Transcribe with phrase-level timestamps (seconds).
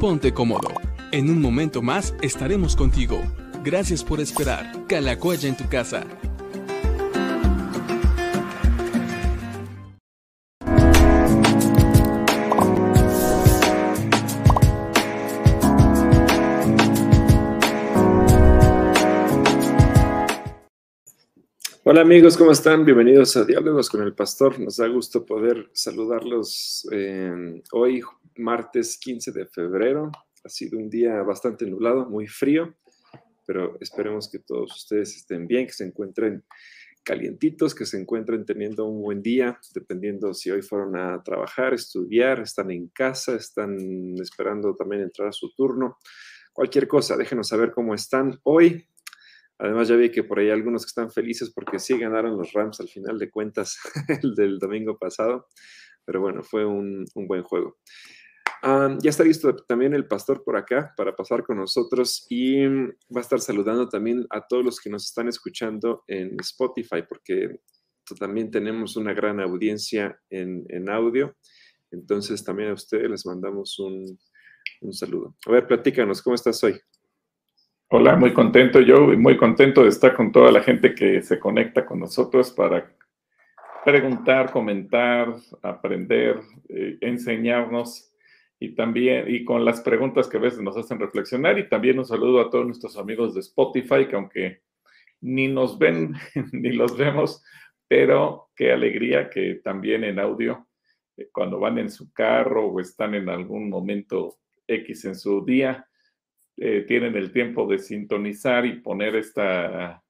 [0.00, 0.70] ponte cómodo.
[1.12, 3.20] En un momento más estaremos contigo.
[3.62, 4.86] Gracias por esperar.
[4.88, 6.06] Calacuaya en tu casa.
[21.84, 22.86] Hola amigos, ¿cómo están?
[22.86, 24.58] Bienvenidos a Diálogos con el Pastor.
[24.60, 28.00] Nos da gusto poder saludarlos eh, hoy,
[28.40, 30.10] martes 15 de febrero.
[30.44, 32.74] Ha sido un día bastante nublado, muy frío,
[33.46, 36.44] pero esperemos que todos ustedes estén bien, que se encuentren
[37.02, 42.40] calientitos, que se encuentren teniendo un buen día, dependiendo si hoy fueron a trabajar, estudiar,
[42.40, 43.76] están en casa, están
[44.20, 45.98] esperando también entrar a su turno.
[46.52, 48.86] Cualquier cosa, déjenos saber cómo están hoy.
[49.58, 52.52] Además, ya vi que por ahí hay algunos que están felices porque sí ganaron los
[52.52, 53.78] Rams al final de cuentas
[54.22, 55.48] el del domingo pasado.
[56.04, 57.78] Pero bueno, fue un, buen juego.
[58.62, 63.20] Ya está listo también el pastor por acá para pasar con nosotros y va a
[63.20, 67.60] estar saludando también a todos los que nos están escuchando en Spotify porque
[68.18, 71.36] también tenemos una gran audiencia en, audio.
[71.90, 74.18] Entonces también a ustedes les mandamos un,
[74.80, 75.34] un saludo.
[75.46, 76.78] A ver, platícanos, ¿cómo estás hoy?
[77.88, 81.84] Hola, muy contento yo, muy contento de estar con toda la gente que se conecta
[81.84, 82.94] con nosotros para
[83.84, 88.09] preguntar, comentar, aprender, eh, enseñarnos
[88.62, 91.58] y también, y con las preguntas que a veces nos hacen reflexionar.
[91.58, 94.60] Y también un saludo a todos nuestros amigos de Spotify, que aunque
[95.22, 96.12] ni nos ven
[96.52, 97.42] ni los vemos,
[97.88, 100.68] pero qué alegría que también en audio,
[101.16, 105.88] eh, cuando van en su carro o están en algún momento X en su día,
[106.58, 110.02] eh, tienen el tiempo de sintonizar y poner esta,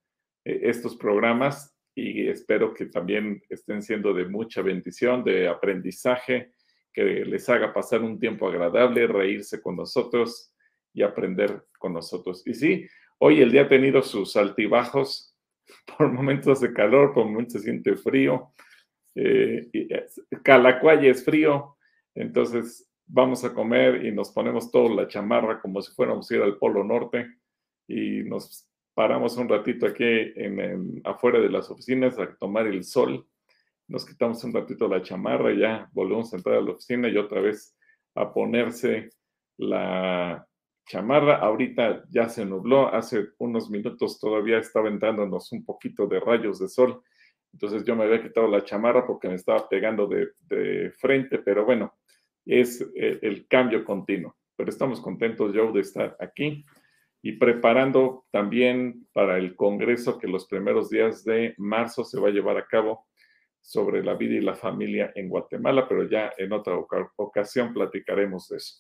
[0.44, 6.50] eh, estos programas y espero que también estén siendo de mucha bendición, de aprendizaje,
[6.92, 10.52] que les haga pasar un tiempo agradable, reírse con nosotros
[10.92, 12.42] y aprender con nosotros.
[12.46, 12.86] Y sí,
[13.18, 15.36] hoy el día ha tenido sus altibajos,
[15.98, 18.52] por momentos de calor, por momentos se siente frío.
[19.14, 19.68] Eh,
[20.42, 21.76] Calacuaya es frío,
[22.14, 26.42] entonces vamos a comer y nos ponemos toda la chamarra como si fuéramos a ir
[26.42, 27.26] al Polo Norte
[27.88, 33.26] y nos paramos un ratito aquí en, afuera de las oficinas a tomar el sol.
[33.90, 37.16] Nos quitamos un ratito la chamarra y ya volvemos a entrar a la oficina y
[37.16, 37.76] otra vez
[38.14, 39.10] a ponerse
[39.56, 40.46] la
[40.86, 41.38] chamarra.
[41.38, 46.68] Ahorita ya se nubló, hace unos minutos todavía estaba entrándonos un poquito de rayos de
[46.68, 47.02] sol.
[47.52, 51.64] Entonces yo me había quitado la chamarra porque me estaba pegando de, de frente, pero
[51.64, 51.98] bueno,
[52.46, 54.36] es eh, el cambio continuo.
[54.54, 56.64] Pero estamos contentos, Joe, de estar aquí
[57.22, 62.32] y preparando también para el Congreso que los primeros días de marzo se va a
[62.32, 63.08] llevar a cabo
[63.60, 66.74] sobre la vida y la familia en Guatemala, pero ya en otra
[67.16, 68.74] ocasión platicaremos de eso.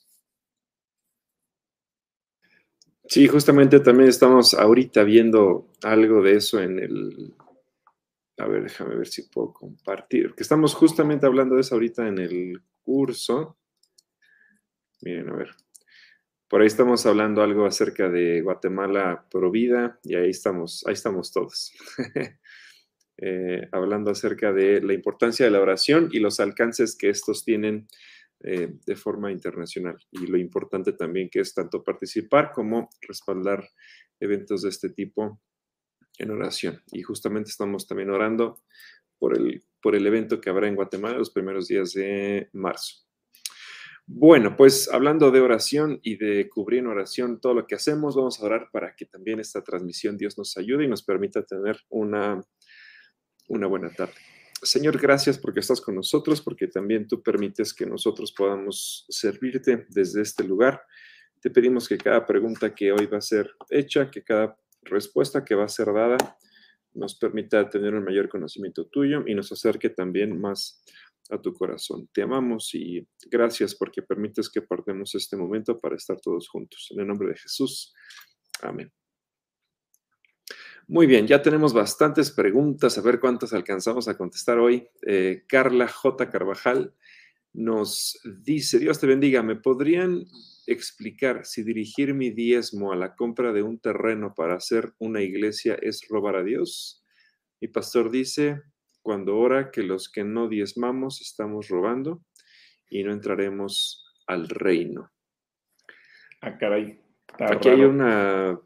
[3.10, 7.34] Sí, justamente también estamos ahorita viendo algo de eso en el...
[8.38, 12.18] A ver, déjame ver si puedo compartir, que estamos justamente hablando de eso ahorita en
[12.18, 13.58] el curso.
[15.02, 15.50] Miren, a ver.
[16.48, 21.72] Por ahí estamos hablando algo acerca de Guatemala Provida y ahí estamos, ahí estamos todos.
[23.22, 27.86] Eh, hablando acerca de la importancia de la oración y los alcances que estos tienen
[28.42, 33.68] eh, de forma internacional y lo importante también que es tanto participar como respaldar
[34.20, 35.38] eventos de este tipo
[36.16, 36.82] en oración.
[36.92, 38.62] Y justamente estamos también orando
[39.18, 43.04] por el, por el evento que habrá en Guatemala los primeros días de marzo.
[44.06, 48.40] Bueno, pues hablando de oración y de cubrir en oración todo lo que hacemos, vamos
[48.40, 52.40] a orar para que también esta transmisión Dios nos ayude y nos permita tener una,
[53.50, 54.14] una buena tarde.
[54.62, 60.22] Señor, gracias porque estás con nosotros, porque también tú permites que nosotros podamos servirte desde
[60.22, 60.82] este lugar.
[61.40, 65.54] Te pedimos que cada pregunta que hoy va a ser hecha, que cada respuesta que
[65.54, 66.16] va a ser dada,
[66.92, 70.82] nos permita tener un mayor conocimiento tuyo y nos acerque también más
[71.30, 72.08] a tu corazón.
[72.12, 76.88] Te amamos y gracias porque permites que partemos este momento para estar todos juntos.
[76.90, 77.94] En el nombre de Jesús.
[78.60, 78.92] Amén.
[80.90, 84.88] Muy bien, ya tenemos bastantes preguntas, a ver cuántas alcanzamos a contestar hoy.
[85.06, 86.28] Eh, Carla J.
[86.28, 86.92] Carvajal
[87.52, 90.26] nos dice, Dios te bendiga, ¿me podrían
[90.66, 95.78] explicar si dirigir mi diezmo a la compra de un terreno para hacer una iglesia
[95.80, 97.04] es robar a Dios?
[97.60, 98.60] Mi pastor dice,
[99.00, 102.24] cuando ora que los que no diezmamos estamos robando
[102.88, 105.12] y no entraremos al reino.
[106.40, 107.00] Ah, caray.
[107.38, 108.60] Aquí hay una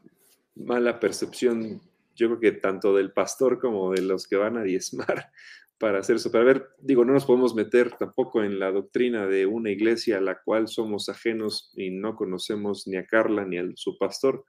[0.55, 1.81] mala percepción,
[2.15, 5.31] yo creo que tanto del pastor como de los que van a diezmar,
[5.77, 6.31] para hacer eso.
[6.31, 10.21] Para ver, digo, no nos podemos meter tampoco en la doctrina de una iglesia a
[10.21, 14.45] la cual somos ajenos y no conocemos ni a Carla ni a su pastor,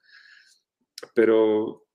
[1.14, 1.86] pero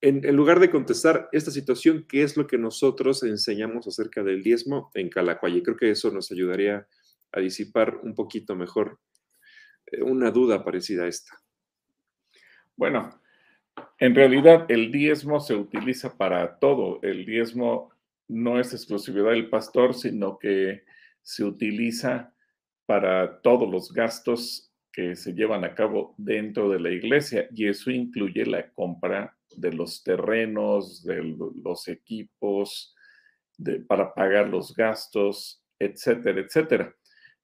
[0.00, 4.90] en, lugar de contestar esta situación, ¿qué es lo que nosotros enseñamos acerca del diezmo
[4.94, 5.62] en Calacuaya?
[5.62, 6.86] Creo que eso nos ayudaría
[7.32, 9.00] a disipar un poquito mejor
[9.86, 11.42] eh, una duda parecida a esta.
[12.76, 13.18] Bueno,
[13.98, 17.00] en realidad el diezmo se utiliza para todo.
[17.02, 17.90] El diezmo
[18.28, 20.84] no es exclusividad del pastor, sino que
[21.22, 22.34] se utiliza
[22.86, 27.90] para todos los gastos que se llevan a cabo dentro de la iglesia y eso
[27.90, 32.94] incluye la compra de los terrenos, de los equipos,
[33.88, 36.94] para pagar los gastos, etcétera, etcétera.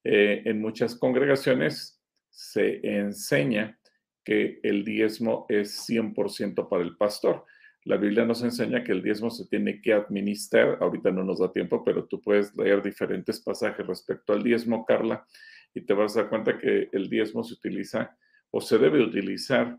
[0.05, 3.80] Eh, en muchas congregaciones se enseña
[4.25, 7.45] que el diezmo es 100% para el pastor.
[7.85, 10.79] La Biblia nos enseña que el diezmo se tiene que administrar.
[10.81, 15.27] Ahorita no nos da tiempo, pero tú puedes leer diferentes pasajes respecto al diezmo, Carla,
[15.73, 18.17] y te vas a dar cuenta que el diezmo se utiliza
[18.51, 19.79] o se debe utilizar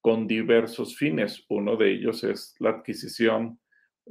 [0.00, 1.44] con diversos fines.
[1.48, 3.58] Uno de ellos es la adquisición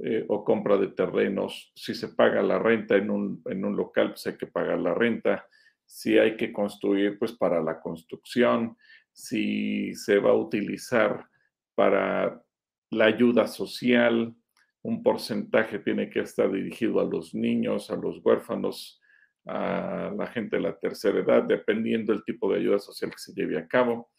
[0.04, 1.72] eh, o compra de terrenos.
[1.76, 4.94] Si se paga la renta en un, en un local, pues hay que pagar la
[4.94, 5.48] renta.
[5.86, 8.76] Si hay que construir, pues para la construcción.
[9.14, 11.28] Si se va a utilizar
[11.76, 12.44] para
[12.92, 14.36] la ayuda social,
[14.82, 19.02] un porcentaje tiene que estar dirigido a los niños, a los huérfanos,
[19.46, 23.34] a la gente de la tercera edad, dependiendo del tipo de ayuda social que se
[23.34, 24.12] lleve a cabo.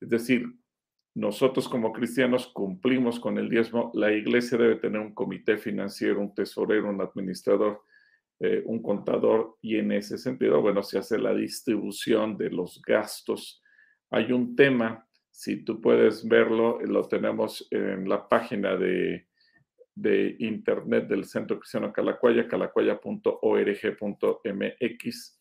[0.00, 0.46] Es decir,
[1.14, 3.92] nosotros como cristianos cumplimos con el diezmo.
[3.94, 7.82] La iglesia debe tener un comité financiero, un tesorero, un administrador,
[8.40, 13.62] eh, un contador y en ese sentido, bueno, se hace la distribución de los gastos.
[14.10, 19.28] Hay un tema, si tú puedes verlo, lo tenemos en la página de
[20.38, 25.40] internet del Centro Cristiano Calacuaya, calacuaya.org.mx,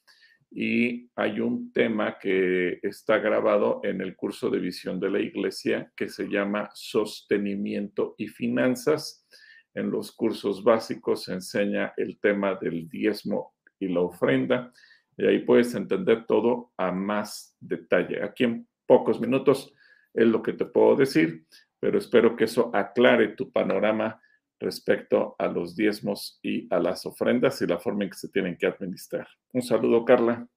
[0.56, 5.92] y hay un tema que está grabado en el curso de visión de la iglesia
[5.96, 9.26] que se llama Sostenimiento y Finanzas.
[9.74, 14.72] En los cursos básicos se enseña el tema del diezmo y la ofrenda,
[15.18, 18.24] y ahí puedes entender todo a más detalle.
[18.24, 19.74] Aquí en pocos minutos
[20.14, 21.46] es lo que te puedo decir,
[21.80, 24.22] pero espero que eso aclare tu panorama
[24.60, 28.58] respecto a los diezmos y a las ofrendas y la forma en que se tienen
[28.58, 29.28] que administrar.
[29.52, 30.48] Un saludo, Carla.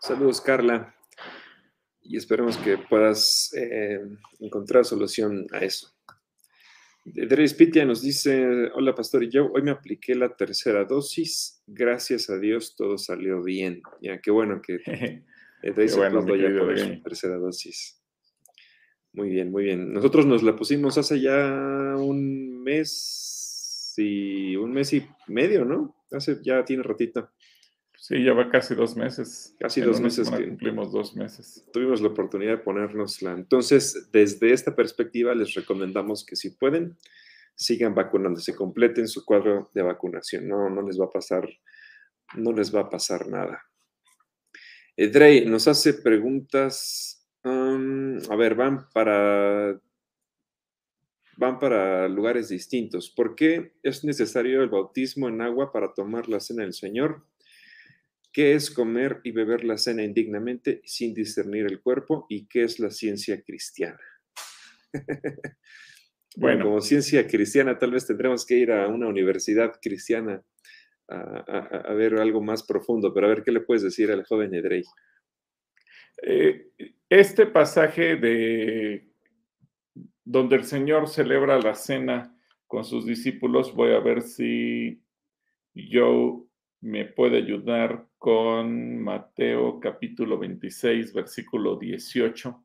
[0.00, 0.94] Saludos, Carla.
[2.00, 4.00] Y esperemos que puedas eh,
[4.40, 5.97] encontrar solución a eso.
[7.14, 12.30] Dres Pitia nos dice, hola pastor, y yo hoy me apliqué la tercera dosis, gracias
[12.30, 13.82] a Dios todo salió bien.
[14.00, 14.78] Ya, qué bueno que
[15.62, 18.00] Dres bueno, ya por su tercera dosis.
[19.12, 19.92] Muy bien, muy bien.
[19.92, 25.96] Nosotros nos la pusimos hace ya un mes y un mes y medio, ¿no?
[26.10, 27.30] Hace ya tiene ratito.
[28.00, 29.56] Sí, ya va casi dos meses.
[29.58, 31.64] Casi dos meses que cumplimos dos meses.
[31.72, 33.32] Tuvimos la oportunidad de ponérnosla.
[33.32, 36.96] Entonces, desde esta perspectiva, les recomendamos que si pueden,
[37.56, 40.46] sigan vacunándose, completen su cuadro de vacunación.
[40.46, 41.48] No, no les va a pasar,
[42.36, 43.64] no les va a pasar nada.
[44.96, 47.18] Edrey nos hace preguntas
[48.30, 49.80] a ver, van para,
[51.36, 53.10] van para lugares distintos.
[53.10, 57.24] ¿Por qué es necesario el bautismo en agua para tomar la cena del Señor?
[58.38, 62.24] ¿Qué es comer y beber la cena indignamente sin discernir el cuerpo?
[62.28, 63.98] ¿Y qué es la ciencia cristiana?
[66.36, 70.40] bueno, como ciencia cristiana tal vez tendremos que ir a una universidad cristiana
[71.08, 74.84] a, ver algo más profundo, pero a ver qué le puedes decir al joven Edrey.
[76.22, 76.68] Eh,
[77.08, 79.10] este pasaje de
[80.24, 85.02] donde el Señor celebra la cena con sus discípulos, voy a ver si
[85.74, 86.47] yo
[86.80, 92.64] me puede ayudar con Mateo capítulo 26, versículo 18.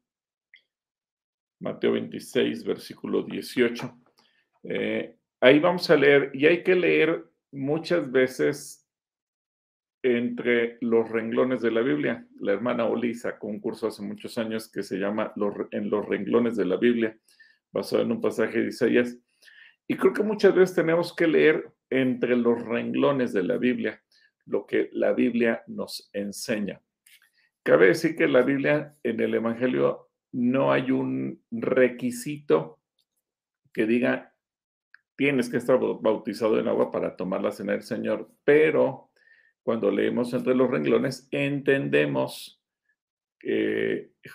[1.59, 3.99] Mateo 26, versículo 18.
[4.65, 8.87] Eh, ahí vamos a leer, y hay que leer muchas veces
[10.03, 12.27] entre los renglones de la Biblia.
[12.39, 15.33] La hermana Oli sacó un curso hace muchos años que se llama
[15.71, 17.17] En los renglones de la Biblia,
[17.71, 19.17] basado en un pasaje de Isaías.
[19.87, 24.03] Y creo que muchas veces tenemos que leer entre los renglones de la Biblia
[24.45, 26.81] lo que la Biblia nos enseña.
[27.63, 32.81] Cabe decir que la Biblia en el Evangelio no hay un requisito
[33.71, 34.33] que diga
[35.15, 39.11] tienes que estar bautizado en agua para tomar la cena del Señor, pero
[39.61, 42.61] cuando leemos entre los renglones, entendemos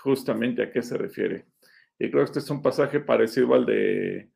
[0.01, 1.47] justamente a qué se refiere.
[1.99, 4.31] Y creo que este es un pasaje parecido al de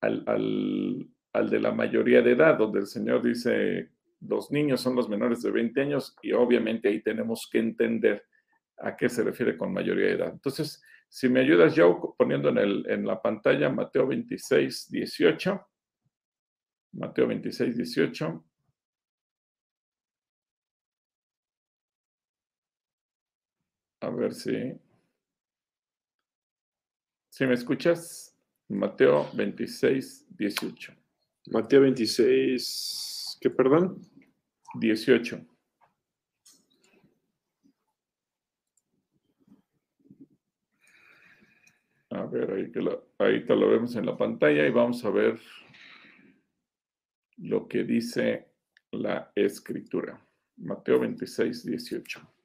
[0.00, 5.08] al, al de la mayoría de edad, donde el Señor dice, los niños son los
[5.08, 8.24] menores de 20 años y obviamente ahí tenemos que entender
[8.78, 10.32] a qué se refiere con mayoría de edad.
[10.32, 15.66] Entonces, si me ayudas, yo poniendo en, el, en la pantalla Mateo 26, 18.
[16.92, 18.44] Mateo 26, 18.
[24.00, 24.72] A ver si.
[27.30, 28.36] Si me escuchas,
[28.68, 31.07] Mateo 26, 18.
[31.50, 34.02] Mateo 26, ¿qué perdón?
[34.74, 35.40] 18.
[42.10, 42.80] A ver, ahí, que
[43.18, 45.40] ahí te lo vemos en la pantalla y vamos a ver
[47.38, 48.48] lo que dice
[48.90, 50.20] la escritura.
[50.56, 52.37] Mateo 26, 18.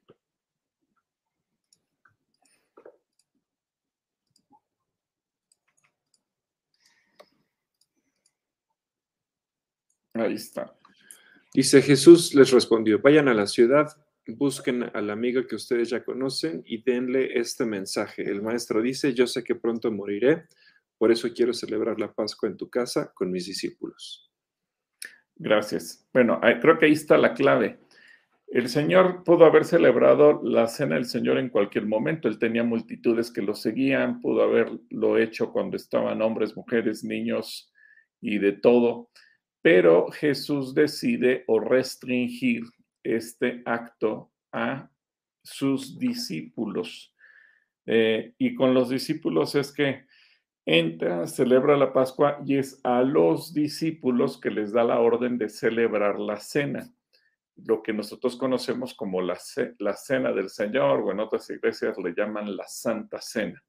[10.13, 10.73] Ahí está.
[11.53, 13.87] Dice Jesús les respondió, vayan a la ciudad,
[14.27, 18.23] busquen al amigo que ustedes ya conocen y denle este mensaje.
[18.23, 20.45] El maestro dice, yo sé que pronto moriré,
[20.97, 24.31] por eso quiero celebrar la Pascua en tu casa con mis discípulos.
[25.35, 26.07] Gracias.
[26.13, 27.79] Bueno, creo que ahí está la clave.
[28.47, 32.27] El Señor pudo haber celebrado la cena del Señor en cualquier momento.
[32.27, 37.73] Él tenía multitudes que lo seguían, pudo haberlo hecho cuando estaban hombres, mujeres, niños
[38.21, 39.09] y de todo.
[39.63, 42.63] Pero Jesús decide o restringir
[43.01, 44.91] este acto a
[45.41, 47.15] sus discípulos.
[47.85, 50.05] Eh, y con los discípulos es que
[50.65, 55.47] entra, celebra la Pascua y es a los discípulos que les da la orden de
[55.47, 56.93] celebrar la cena,
[57.55, 59.37] lo que nosotros conocemos como la,
[59.79, 63.63] la cena del Señor o en otras iglesias le llaman la Santa Cena.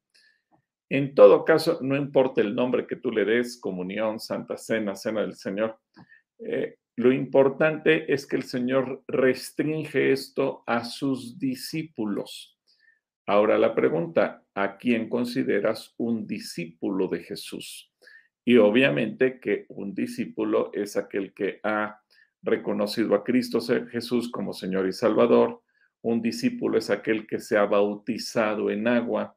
[0.89, 5.21] En todo caso, no importa el nombre que tú le des, comunión, santa cena, cena
[5.21, 5.79] del Señor,
[6.39, 12.57] eh, lo importante es que el Señor restringe esto a sus discípulos.
[13.25, 17.91] Ahora la pregunta, ¿a quién consideras un discípulo de Jesús?
[18.45, 21.99] Y obviamente que un discípulo es aquel que ha
[22.43, 23.59] reconocido a Cristo
[23.91, 25.63] Jesús como Señor y Salvador.
[26.01, 29.35] Un discípulo es aquel que se ha bautizado en agua.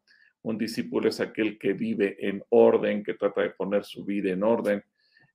[0.49, 4.43] Un discípulo es aquel que vive en orden, que trata de poner su vida en
[4.43, 4.83] orden.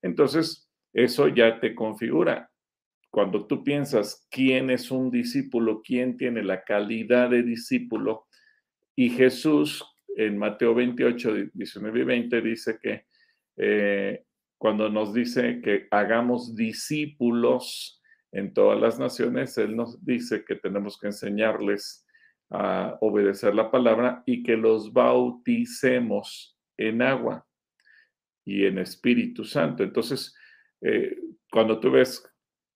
[0.02, 2.50] Entonces, eso ya te configura.
[3.12, 8.26] Cuando tú piensas quién es un discípulo, quién tiene la calidad de discípulo,
[8.96, 9.86] y Jesús
[10.18, 13.06] en Mateo 28, 19 y 20 dice que
[13.58, 14.24] eh,
[14.58, 18.02] cuando nos dice que hagamos discípulos
[18.32, 22.04] en todas las naciones, Él nos dice que tenemos que enseñarles
[22.50, 27.48] a obedecer la palabra y que los bauticemos en agua
[28.46, 29.84] y en Espíritu Santo.
[29.84, 30.36] Entonces,
[30.82, 31.18] eh,
[31.52, 32.24] cuando tú ves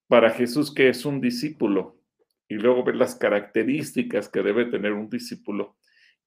[0.08, 2.02] para Jesús que es un discípulo
[2.48, 5.78] y luego ves las características que debe tener un discípulo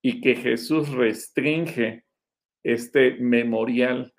[0.03, 2.05] y que Jesús restringe
[2.63, 4.13] este memorial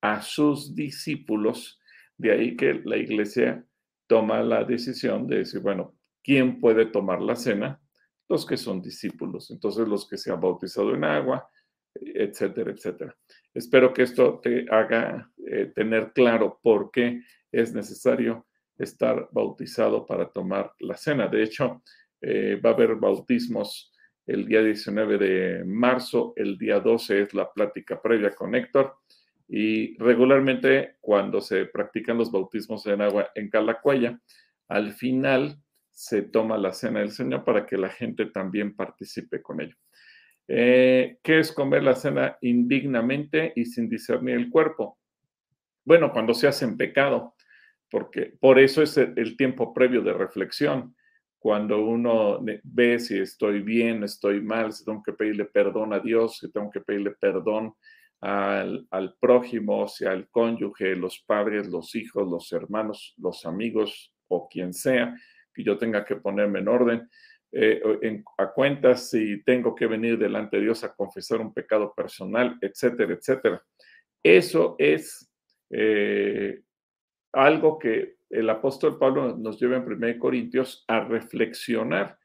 [0.00, 1.80] a sus discípulos,
[2.16, 3.64] de ahí que la iglesia
[4.06, 7.80] toma la decisión de decir, bueno, ¿quién puede tomar la cena?
[8.30, 11.50] Los que son discípulos, entonces los que se han bautizado en agua,
[11.92, 13.16] etcétera, etcétera.
[13.52, 18.46] Espero que esto te haga eh, tener claro por qué es necesario
[18.78, 21.26] estar bautizado para tomar la cena.
[21.26, 21.82] De hecho,
[22.20, 23.92] eh, va a haber bautismos
[24.26, 28.94] el día 19 de marzo, el día 12 es la plática previa con Héctor
[29.48, 34.20] y regularmente cuando se practican los bautismos en agua en Calacuaya,
[34.68, 35.60] al final
[36.00, 39.76] se toma la cena del Señor para que la gente también participe con ello.
[40.48, 44.98] Eh, ¿Qué es comer la cena indignamente y sin discernir el cuerpo?
[45.84, 47.34] Bueno, cuando se hace en pecado,
[47.90, 50.96] porque por eso es el, tiempo previo de reflexión.
[51.38, 56.38] Cuando uno ve si estoy bien, estoy mal, si tengo que pedirle perdón a Dios,
[56.38, 57.74] si tengo que pedirle perdón
[58.22, 64.48] al, al prójimo, si al cónyuge, los padres, los hijos, los hermanos, los amigos o
[64.48, 65.14] quien sea
[65.52, 67.08] que yo tenga que ponerme en orden.
[67.52, 67.82] Eh,
[68.38, 73.14] a cuentas si tengo que venir delante de Dios a confesar un pecado personal, etcétera,
[73.14, 73.62] etcétera.
[74.22, 75.28] Eso es
[75.70, 76.60] eh,
[77.32, 82.18] algo que el apóstol Pablo nos lleva en 1 Corintios a reflexionar,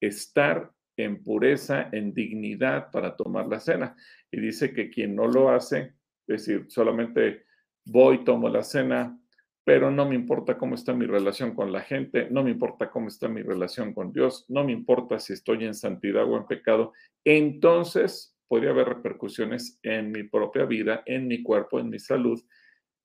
[0.00, 3.96] estar en pureza, en dignidad para tomar la cena.
[4.30, 5.94] Y dice que quien no lo hace,
[6.26, 7.44] es decir, solamente
[7.84, 9.18] voy, tomo la cena,
[9.64, 13.08] pero no me importa cómo está mi relación con la gente, no me importa cómo
[13.08, 16.92] está mi relación con Dios, no me importa si estoy en santidad o en pecado,
[17.24, 22.42] entonces puede haber repercusiones en mi propia vida, en mi cuerpo, en mi salud.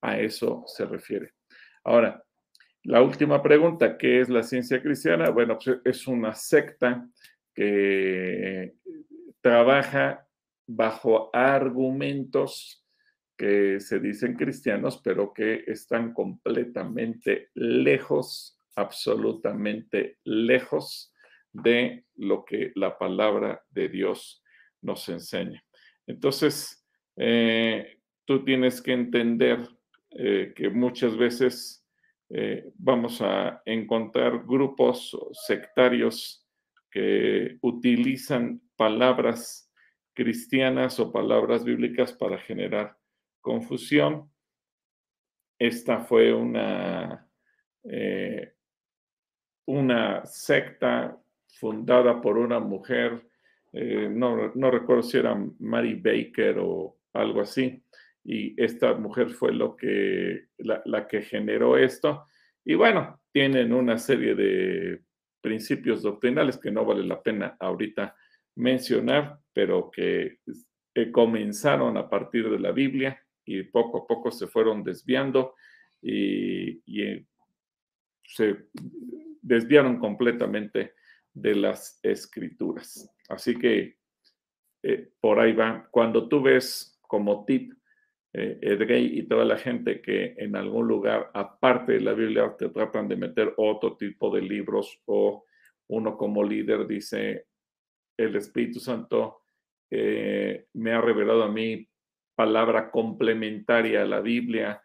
[0.02, 1.34] A eso se refiere.
[1.84, 2.24] Ahora,
[2.84, 5.30] la última pregunta, ¿qué es la ciencia cristiana?
[5.30, 7.08] Bueno, pues es una secta
[7.54, 8.74] que
[9.42, 10.28] trabaja
[10.68, 12.85] bajo argumentos
[13.38, 21.14] que se dicen cristianos, pero que están completamente lejos, absolutamente lejos
[21.52, 24.44] de lo que la palabra de Dios
[24.82, 25.64] nos enseña.
[26.08, 29.60] Entonces, eh, tú tienes que entender
[30.12, 31.86] eh, que muchas veces
[32.30, 36.46] eh, vamos a encontrar grupos sectarios
[36.90, 39.72] que utilizan palabras
[40.14, 42.98] cristianas o palabras bíblicas para generar
[43.46, 44.32] confusión.
[45.60, 47.30] Esta fue una,
[47.84, 48.54] eh,
[49.68, 51.16] una secta
[51.60, 53.30] fundada por una mujer,
[53.72, 57.84] eh, no, recuerdo si era Mary Baker o algo así,
[58.24, 62.26] y esta mujer fue lo que, la, la que generó esto.
[62.66, 65.04] Y bueno, tienen una serie de
[65.40, 68.16] principios doctrinales que no vale la pena ahorita
[68.56, 70.40] mencionar, pero que
[70.96, 75.54] eh, comenzaron a partir de la Biblia y poco a poco se fueron desviando
[76.02, 77.26] y, eh,
[78.24, 78.68] se
[79.42, 80.94] desviaron completamente
[81.34, 83.10] de las escrituras.
[83.30, 83.98] Así que
[84.84, 85.88] eh, por ahí va.
[85.92, 87.74] Cuando tú ves como tip
[88.34, 93.08] eh, y toda la gente que en algún lugar, aparte de la Biblia, te tratan
[93.08, 95.46] de meter otro tipo de libros o
[95.88, 97.46] uno como líder dice,
[98.18, 99.42] el Espíritu Santo
[99.92, 101.88] me ha revelado a mí
[102.36, 104.82] palabra complementaria a la Biblia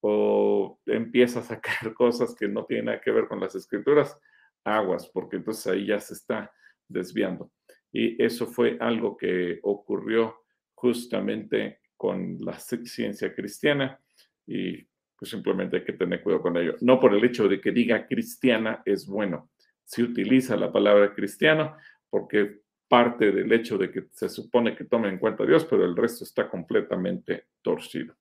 [0.00, 4.18] o empieza a sacar cosas que no tienen nada que ver con las escrituras,
[4.64, 6.52] aguas, porque entonces ahí ya se está
[6.88, 7.50] desviando.
[7.92, 10.36] Y eso fue algo que ocurrió
[10.74, 14.00] justamente con la ciencia cristiana
[14.46, 14.82] y
[15.16, 16.74] pues simplemente hay que tener cuidado con ello.
[16.80, 19.50] No por el hecho de que diga cristiana es bueno.
[19.84, 21.76] Si utiliza la palabra cristiano,
[22.10, 22.61] porque
[22.92, 25.96] parte del hecho de que se supone que tome en cuenta a Dios, pero el
[25.96, 28.14] resto está completamente torcido.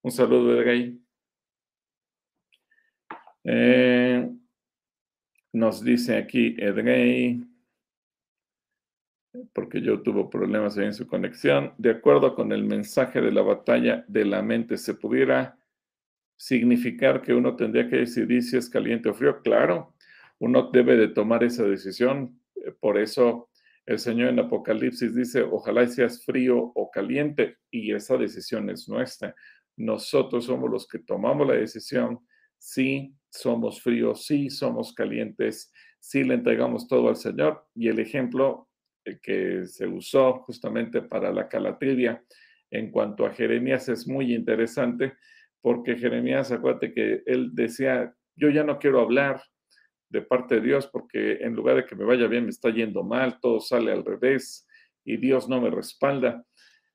[0.00, 0.96] Un saludo, Edgay.
[3.42, 4.30] Eh,
[5.54, 7.44] nos dice aquí Edgay,
[9.52, 11.74] porque yo tuve problemas en su conexión.
[11.76, 15.58] De acuerdo con el mensaje de la batalla de la mente, ¿se pudiera
[16.36, 19.42] significar que uno tendría que decidir si es caliente o frío?
[19.42, 19.96] Claro,
[20.38, 22.38] uno debe de tomar esa decisión.
[22.54, 23.48] Eh, por eso
[23.86, 29.34] el Señor en Apocalipsis dice, ojalá seas frío o caliente, y esa decisión es nuestra.
[29.76, 32.20] Nosotros somos los que tomamos la decisión,
[32.58, 35.70] si somos fríos, si somos calientes,
[36.00, 37.66] si le entregamos todo al Señor.
[37.74, 38.68] Y el ejemplo
[39.22, 42.24] que se usó justamente para la calatrivia
[42.70, 45.14] en cuanto a Jeremías es muy interesante,
[45.60, 49.42] porque Jeremías, acuérdate que él decía, yo ya no quiero hablar,
[50.14, 53.02] de parte de Dios, porque en lugar de que me vaya bien, me está yendo
[53.02, 54.66] mal, todo sale al revés
[55.04, 56.44] y Dios no me respalda.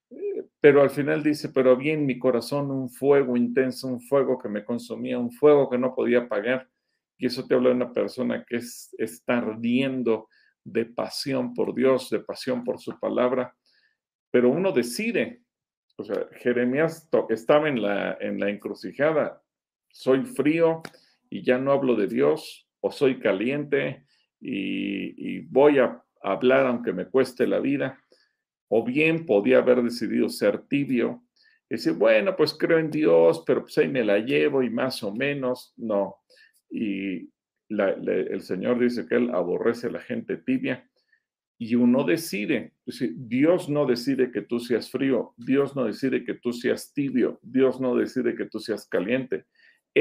[0.10, 4.47] Eh, pero al final dice, pero bien mi corazón un fuego intenso, un fuego que
[4.47, 6.69] me consumía, un fuego que no podía apagar.
[7.17, 10.29] Y eso te habla de una persona que es, está ardiendo
[10.63, 13.53] de pasión por Dios, de pasión por su palabra.
[14.32, 15.41] Pero uno decide,
[15.97, 19.43] o sea, Jeremías estaba en la, en la encrucijada,
[19.91, 20.82] soy frío
[21.29, 24.05] y ya no hablo de Dios, o soy caliente
[24.39, 27.99] y, voy a hablar aunque me cueste la vida,
[28.67, 31.23] o bien podía haber decidido ser tibio
[31.69, 35.01] y decir, bueno, pues creo en Dios, pero pues ahí me la llevo y más
[35.03, 36.17] o menos, no.
[36.69, 37.29] Y
[37.69, 40.89] el Señor dice que Él aborrece a la gente tibia
[41.59, 42.73] y uno decide.
[43.15, 47.81] Dios no decide que tú seas frío, Dios no decide que tú seas tibio, Dios
[47.81, 49.45] no decide que tú seas caliente.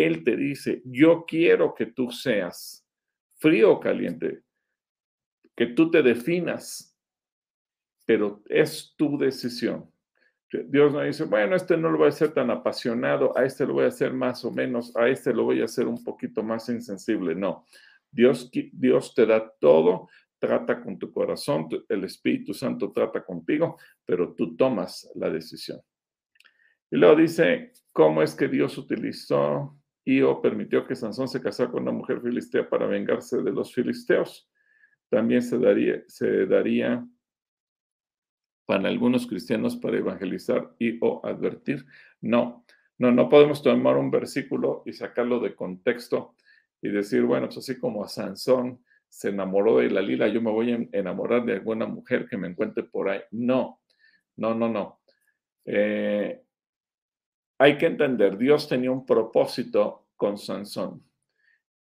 [0.06, 2.87] Él te dice, yo quiero que tú seas
[3.38, 4.42] frío o caliente,
[5.56, 6.96] que tú te definas,
[8.06, 9.90] pero es tu decisión.
[10.50, 13.74] Dios no dice, bueno, este no lo voy a hacer tan apasionado, a este lo
[13.74, 16.68] voy a hacer más o menos, a este lo voy a hacer un poquito más
[16.70, 17.34] insensible.
[17.34, 17.66] No,
[18.11, 20.08] Dios, Dios te da todo,
[20.38, 25.80] trata con tu corazón, el Espíritu Santo trata contigo, pero tú tomas la decisión.
[26.90, 29.77] Y luego dice, ¿cómo es que Dios utilizó
[30.09, 33.75] y o permitió que Sansón se casara con una mujer filistea para vengarse de los
[33.75, 34.49] filisteos?
[35.11, 37.07] También se daría, se daría
[38.64, 41.85] para algunos cristianos para evangelizar y o advertir.
[42.23, 42.64] No,
[42.97, 46.35] no, no podemos tomar un versículo y sacarlo de contexto
[46.81, 50.51] y decir, bueno, pues así como a Sansón se enamoró de la lila, yo me
[50.51, 53.21] voy a enamorar de alguna mujer que me encuentre por ahí.
[53.33, 53.83] No,
[54.37, 55.01] No, no, no.
[55.66, 56.44] Eh,
[57.59, 61.03] hay que entender, Dios tenía un propósito con Sansón.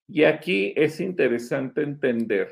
[0.09, 2.49] Y aquí es interesante entender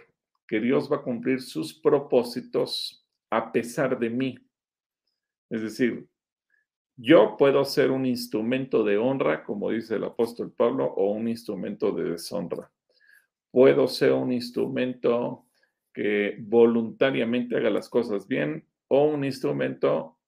[0.47, 4.39] que Dios va a cumplir sus propósitos a pesar de mí.
[5.49, 6.07] Es decir,
[6.97, 11.93] yo puedo ser un instrumento de honra, como dice el apóstol Pablo, o un instrumento
[11.93, 12.71] de deshonra.
[13.51, 15.47] Puedo ser un instrumento
[15.93, 20.19] que voluntariamente haga las cosas bien o un instrumento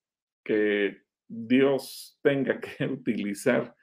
[0.43, 3.75] que Dios tenga que utilizar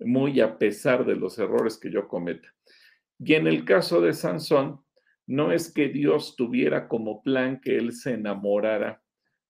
[0.00, 2.52] muy a pesar de los errores que yo cometa.
[3.18, 4.84] Y en el caso de Sansón,
[5.26, 9.02] no es que Dios tuviera como plan que él se enamorara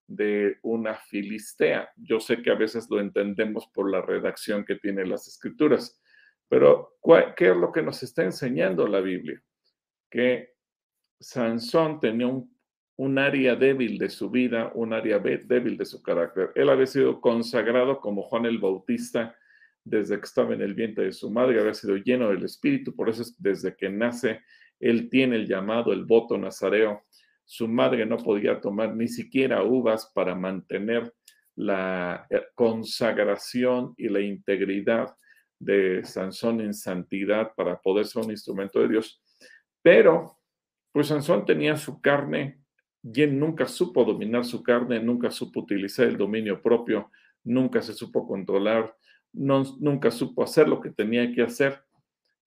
[0.07, 1.91] de una filistea.
[1.97, 6.01] Yo sé que a veces lo entendemos por la redacción que tiene las escrituras,
[6.49, 6.99] pero
[7.37, 9.41] ¿qué es lo que nos está enseñando la Biblia?
[10.11, 10.55] Que
[11.21, 12.58] Sansón tenía un
[12.99, 16.51] un área débil de su vida, un área débil de su carácter.
[16.57, 19.37] Él había sido consagrado como Juan el Bautista
[19.85, 23.09] desde que estaba en el vientre de su madre, había sido lleno del Espíritu, por
[23.09, 24.41] eso es desde que nace,
[24.81, 27.05] él tiene el llamado, el voto nazareo.
[27.45, 31.15] Su madre no podía tomar ni siquiera uvas para mantener
[31.55, 35.17] la eh, consagración y la integridad
[35.59, 39.23] de Sansón en santidad para poder ser un instrumento de Dios.
[39.83, 40.37] Pero,
[40.93, 42.59] pues Sansón tenía su carne
[43.03, 47.11] y nunca supo dominar su carne, nunca supo utilizar el dominio propio,
[47.45, 48.95] nunca se supo controlar,
[49.33, 51.83] nunca supo hacer lo que tenía que hacer.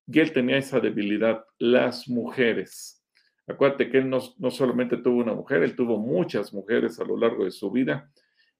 [0.07, 3.03] Y él tenía esa debilidad, las mujeres.
[3.47, 4.19] Acuérdate que él no,
[4.51, 8.11] solamente tuvo una mujer, él tuvo muchas mujeres a lo largo de su vida.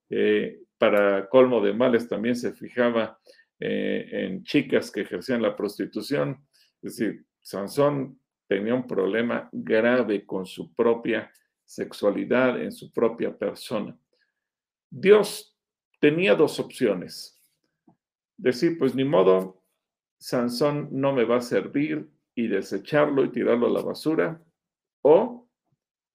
[0.10, 3.20] Eh, para colmo de males también se fijaba
[3.60, 6.46] eh, en chicas que ejercían la prostitución.
[6.82, 11.32] Es decir, Sansón tenía un problema grave con su propia
[11.72, 13.98] sexualidad en su propia persona.
[14.90, 15.58] Dios
[16.02, 17.42] tenía dos opciones.
[18.36, 19.64] Decir, pues ni modo,
[20.18, 24.44] Sansón no me va a servir y desecharlo y tirarlo a la basura,
[25.02, 25.48] o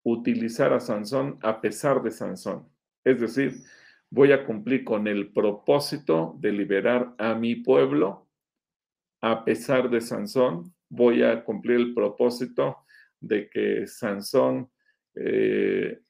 [0.05, 2.69] utilizar a Sansón a pesar de Sansón.
[3.03, 3.55] Es decir,
[4.11, 8.29] voy a cumplir con el propósito de liberar a mi pueblo
[9.23, 10.75] a pesar de Sansón.
[10.91, 12.85] Voy a cumplir el propósito
[13.21, 14.71] de que Sansón
[15.17, 16.01] eh,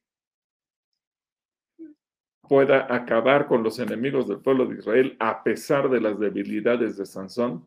[2.49, 7.07] pueda acabar con los enemigos del pueblo de Israel a pesar de las debilidades de
[7.07, 7.66] Sansón.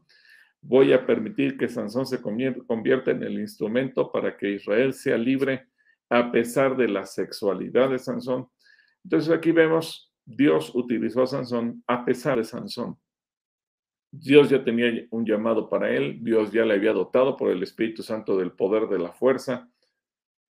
[0.62, 5.68] Voy a permitir que Sansón se convierta en el instrumento para que Israel sea libre
[6.10, 8.50] a pesar de la sexualidad de Sansón.
[9.04, 12.98] Entonces aquí vemos, Dios utilizó a Sansón a pesar de Sansón.
[14.12, 18.02] Dios ya tenía un llamado para él, Dios ya le había dotado por el Espíritu
[18.02, 19.70] Santo del poder de la fuerza,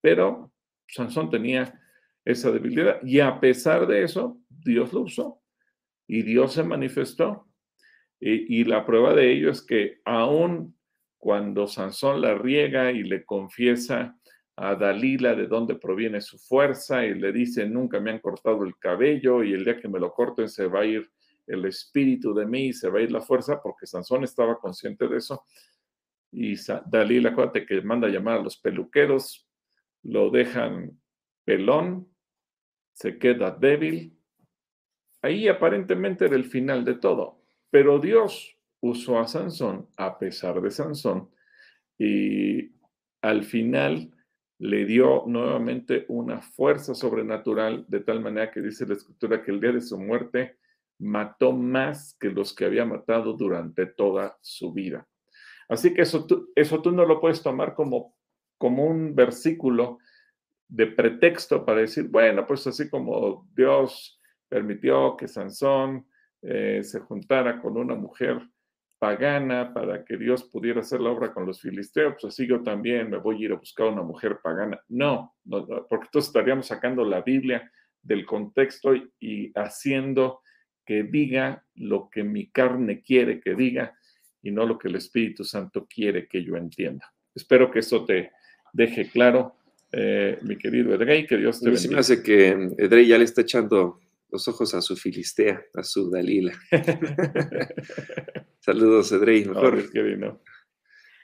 [0.00, 0.52] pero
[0.88, 1.80] Sansón tenía
[2.24, 5.40] esa debilidad y a pesar de eso, Dios lo usó
[6.06, 7.46] y Dios se manifestó.
[8.20, 10.76] Y, la prueba de ello es que aún
[11.18, 14.18] cuando Sansón la riega y le confiesa
[14.56, 18.76] a Dalila de dónde proviene su fuerza y le dice, nunca me han cortado el
[18.76, 21.08] cabello y el día que me lo corten se va a ir
[21.46, 25.06] el espíritu de mí y se va a ir la fuerza, porque Sansón estaba consciente
[25.06, 25.44] de eso.
[26.32, 29.47] Y Dalila, acuérdate que manda a llamar a los peluqueros,
[30.08, 30.98] lo dejan
[31.44, 32.08] pelón,
[32.94, 34.18] se queda débil.
[35.22, 40.70] Ahí aparentemente era el final de todo, pero Dios usó a Sansón a pesar de
[40.70, 41.28] Sansón
[41.98, 42.72] y
[43.20, 44.10] al final
[44.58, 49.60] le dio nuevamente una fuerza sobrenatural de tal manera que dice la escritura que el
[49.60, 50.56] día de su muerte
[51.00, 55.06] mató más que los que había matado durante toda su vida.
[55.68, 58.16] Así que eso tú, eso tú no lo puedes tomar como
[58.58, 59.98] como un versículo
[60.68, 66.06] de pretexto para decir, bueno, pues así como Dios permitió que Sansón
[66.42, 68.46] eh, se juntara con una mujer
[68.98, 73.08] pagana para que Dios pudiera hacer la obra con los filisteos, pues así yo también
[73.08, 74.80] me voy a ir a buscar una mujer pagana.
[74.88, 77.70] No, porque entonces estaríamos sacando la Biblia
[78.02, 80.40] del contexto y haciendo
[80.84, 83.96] que diga lo que mi carne quiere que diga
[84.42, 87.12] y no lo que el Espíritu Santo quiere que yo entienda.
[87.34, 88.32] Espero que eso te,
[88.72, 89.54] deje claro,
[89.92, 91.82] eh, mi querido Edrey, que Dios te bendiga.
[91.82, 94.00] Sí me hace que Edrey ya le está echando
[94.30, 96.52] los ojos a su Filistea, a su Dalila.
[98.60, 99.46] Saludos, Edrey.
[99.46, 99.82] Mejor,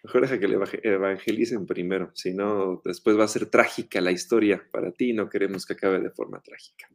[0.03, 4.63] mejor deja que le evangelicen primero, si no, después va a ser trágica la historia
[4.73, 6.89] para ti y no queremos que acabe de forma trágica.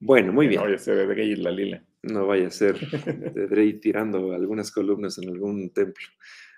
[0.00, 0.60] Bueno, muy bien.
[0.60, 1.84] No vaya a ser Edrey y la Lila.
[2.02, 2.76] No vaya a ser
[3.36, 6.06] Edrey tirando algunas columnas en algún templo.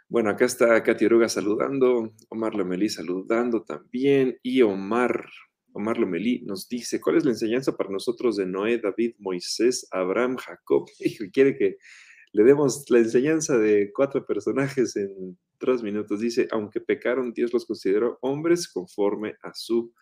[0.09, 5.27] Bueno, acá está Katy Oruga saludando, Omar Lomelí saludando también, y Omar
[5.75, 10.37] Omar Lomelí nos dice, ¿cuál es la enseñanza para nosotros de Noé, David, Moisés, Abraham,
[10.37, 10.89] Jacob?
[11.01, 11.77] Y quiere que
[12.33, 16.21] le demos la enseñanza de cuatro personajes en tres minutos.
[16.21, 19.93] Dice, aunque pecaron, Dios los consideró hombres conforme a su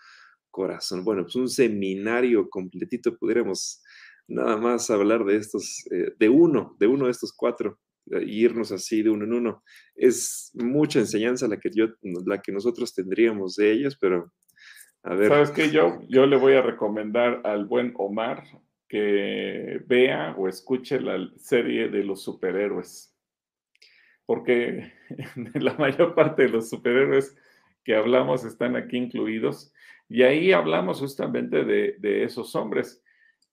[0.51, 1.05] corazón.
[1.05, 3.83] Bueno, pues un seminario completito pudiéramos
[4.29, 7.79] nada más hablar de estos, eh, de uno, de uno de estos cuatro,
[8.11, 9.63] e irnos así de uno en uno.
[9.95, 11.87] Es mucha enseñanza la que yo,
[12.27, 14.33] la que nosotros tendríamos de ellos, pero
[15.03, 15.29] a ver.
[15.29, 15.71] ¿Sabes qué?
[15.71, 18.45] Yo, yo le voy a recomendar al buen Omar
[18.89, 23.17] que vea o escuche la serie de los superhéroes.
[24.27, 24.93] Porque
[25.55, 27.37] la mayor parte de los superhéroes
[27.85, 29.73] que hablamos están aquí incluidos.
[30.09, 33.03] Y ahí hablamos justamente de, de esos hombres.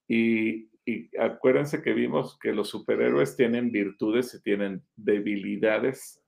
[0.07, 6.21] Y, y, acuérdense que vimos que los superhéroes tienen virtudes y tienen debilidades.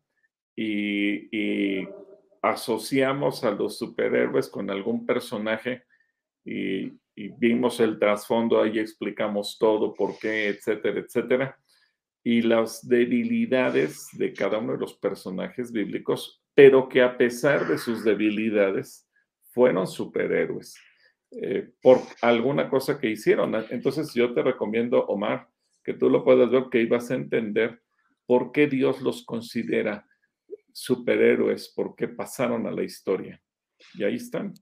[0.55, 1.87] Y, y
[2.41, 5.83] asociamos a los superhéroes con algún personaje
[6.43, 6.99] y,
[7.37, 11.59] vimos el trasfondo, ahí explicamos todo, por qué, etcétera, etcétera.
[12.23, 17.77] Y las debilidades de cada uno de los personajes bíblicos, pero que a pesar de
[17.77, 19.07] sus debilidades,
[19.51, 20.75] fueron superhéroes
[21.31, 23.55] eh, por alguna cosa que hicieron.
[23.69, 25.47] Entonces yo te recomiendo, Omar,
[25.83, 27.81] que tú lo puedas ver, que ibas a entender
[28.25, 30.05] por qué Dios los considera
[30.73, 33.41] superhéroes porque pasaron a la historia.
[33.93, 34.53] Y ahí están.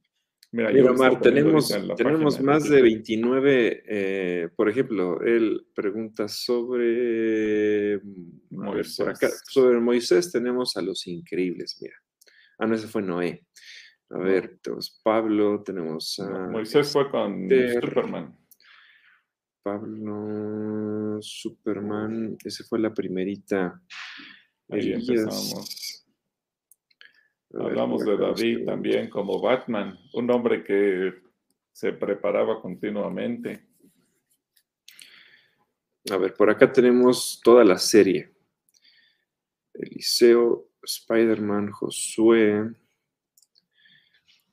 [0.51, 8.01] Mira, Mira tenemos, tenemos más de 29, eh, por ejemplo, él pregunta sobre
[8.49, 9.08] Moisés.
[9.08, 11.95] acá, sobre Moisés tenemos a los increíbles, mira.
[12.58, 13.45] Ah, no, ese fue Noé.
[14.12, 16.48] A ver, tenemos Pablo, tenemos a...
[16.48, 18.36] Moisés fue con Superman.
[19.62, 23.82] Pablo, Superman, ese fue la primerita.
[24.69, 26.08] Ahí empezamos.
[27.54, 31.13] Hablamos de David también como Batman, un hombre que
[31.72, 33.67] se preparaba continuamente.
[36.12, 38.34] A ver, por acá tenemos toda la serie.
[39.74, 42.72] Eliseo, Spider-Man, Josué,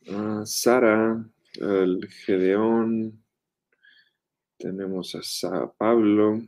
[0.09, 3.23] uh, Sara, el Gedeón,
[4.59, 6.43] tenemos a Pablo,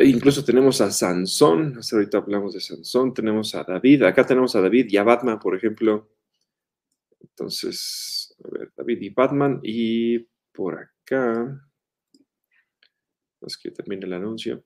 [0.00, 4.60] Incluso tenemos a Sansón, hasta ahorita hablamos de Sansón, tenemos a David, acá tenemos a
[4.60, 6.10] David y a Batman, por ejemplo.
[7.20, 10.18] Entonces, a ver, David y Batman, y
[10.52, 11.70] por acá,
[13.40, 14.62] es que termine el anuncio.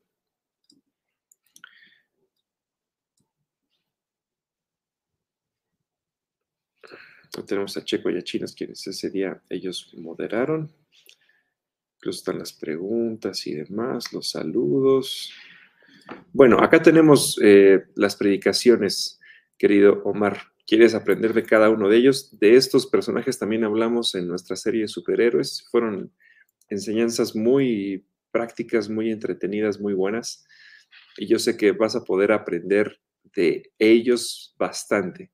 [7.40, 10.70] Tenemos a Checo y a Chinos, quienes ese día ellos moderaron.
[11.96, 15.32] Incluso están las preguntas y demás, los saludos.
[16.32, 19.18] Bueno, acá tenemos eh, las predicaciones,
[19.56, 20.52] querido Omar.
[20.66, 22.38] ¿Quieres aprender de cada uno de ellos?
[22.38, 25.66] De estos personajes también hablamos en nuestra serie de superhéroes.
[25.70, 26.12] Fueron
[26.68, 30.44] enseñanzas muy prácticas, muy entretenidas, muy buenas.
[31.16, 33.00] Y yo sé que vas a poder aprender
[33.34, 35.30] de ellos bastante.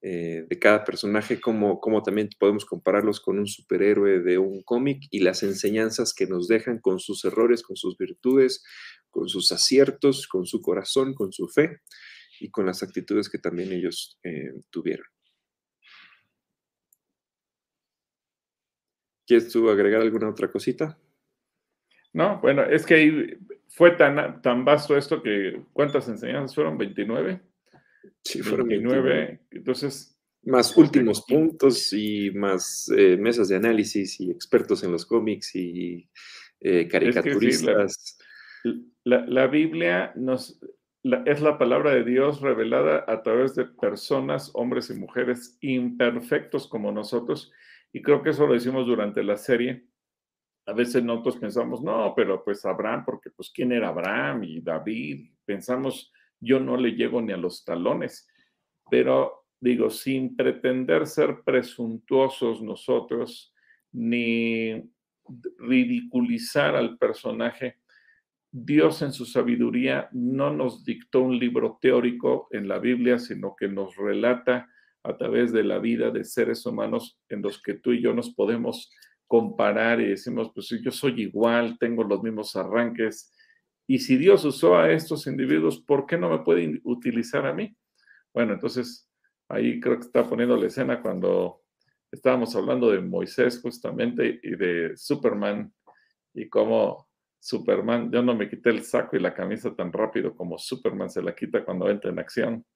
[0.00, 5.20] Eh, de cada personaje, como, también podemos compararlos con un superhéroe de un cómic y
[5.20, 8.62] las enseñanzas que nos dejan con sus errores, con sus virtudes,
[9.10, 11.80] con sus aciertos, con su corazón, con su fe
[12.38, 15.06] y con las actitudes que también ellos eh, tuvieron.
[19.26, 20.96] ¿Quieres tú agregar alguna otra cosita?
[22.12, 26.78] No, bueno, es que fue tan, tan vasto esto que, ¿cuántas enseñanzas fueron?
[26.78, 27.47] ¿29?
[28.24, 29.40] Sí, fueron 29.
[29.50, 30.14] Entonces.
[30.44, 36.08] Más últimos puntos y más eh, mesas de análisis y expertos en los cómics y
[36.60, 38.18] eh, caricaturistas.
[39.04, 40.60] la, Biblia nos,
[41.26, 46.92] es la palabra de Dios revelada a través de personas, hombres y mujeres imperfectos como
[46.92, 47.52] nosotros.
[47.92, 49.86] Y creo que eso lo decimos durante la serie.
[50.66, 55.30] A veces nosotros pensamos, no, pero pues Abraham, porque pues quién era Abraham y David.
[55.44, 58.28] Pensamos yo no le llego ni a los talones,
[58.90, 63.52] pero digo, sin pretender ser presuntuosos nosotros,
[63.92, 64.90] ni
[65.58, 67.76] ridiculizar al personaje,
[68.50, 73.68] Dios en su sabiduría no nos dictó un libro teórico en la Biblia, sino que
[73.68, 74.68] nos relata
[75.02, 78.30] a través de la vida de seres humanos en los que tú y yo nos
[78.34, 78.90] podemos
[79.26, 83.32] comparar y decimos, pues yo soy igual, tengo los mismos arranques,
[83.88, 87.74] y si Dios usó a estos individuos, ¿por qué no me puede utilizar a mí?
[88.32, 89.10] Bueno, entonces
[89.48, 91.62] ahí creo que está poniendo la escena cuando
[92.12, 95.72] estábamos hablando de Moisés justamente y de Superman
[96.34, 97.08] y cómo
[97.40, 101.22] Superman, yo no me quité el saco y la camisa tan rápido como Superman se
[101.22, 102.66] la quita cuando entra en acción,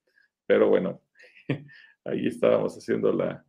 [0.46, 1.02] pero bueno,
[2.04, 3.44] ahí estábamos haciendo la,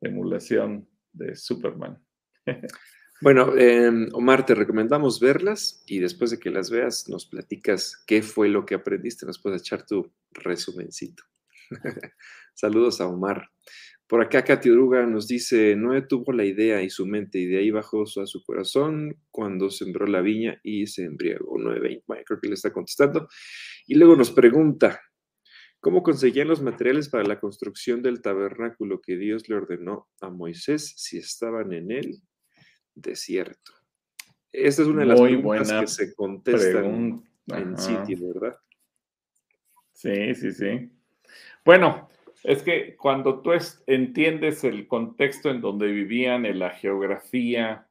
[0.00, 2.02] emulación de Superman.
[3.22, 8.22] Bueno, em, Omar, te recomendamos verlas y después de que las veas nos platicas qué
[8.22, 11.22] fue lo que aprendiste, nos puedes echar tu resumencito.
[12.54, 13.50] Saludos a Omar.
[14.06, 17.58] Por acá Katy Uruga nos dice, Noé tuvo la idea y su mente y de
[17.58, 21.58] ahí bajó a su corazón cuando sembró la viña y se embriagó.
[21.58, 23.28] Noé, bueno, creo que le está contestando.
[23.86, 24.98] Y luego nos pregunta,
[25.78, 30.94] ¿cómo conseguían los materiales para la construcción del tabernáculo que Dios le ordenó a Moisés
[30.96, 32.22] si estaban en él?
[32.94, 33.72] Desierto?
[34.52, 38.58] Esta es una de las preguntas que se contestan en sitio, ¿verdad?
[39.92, 40.90] Sí, sí, sí.
[41.64, 42.08] Bueno,
[42.42, 43.52] es que cuando tú
[43.86, 47.86] entiendes el contexto en donde vivían, en la geografía,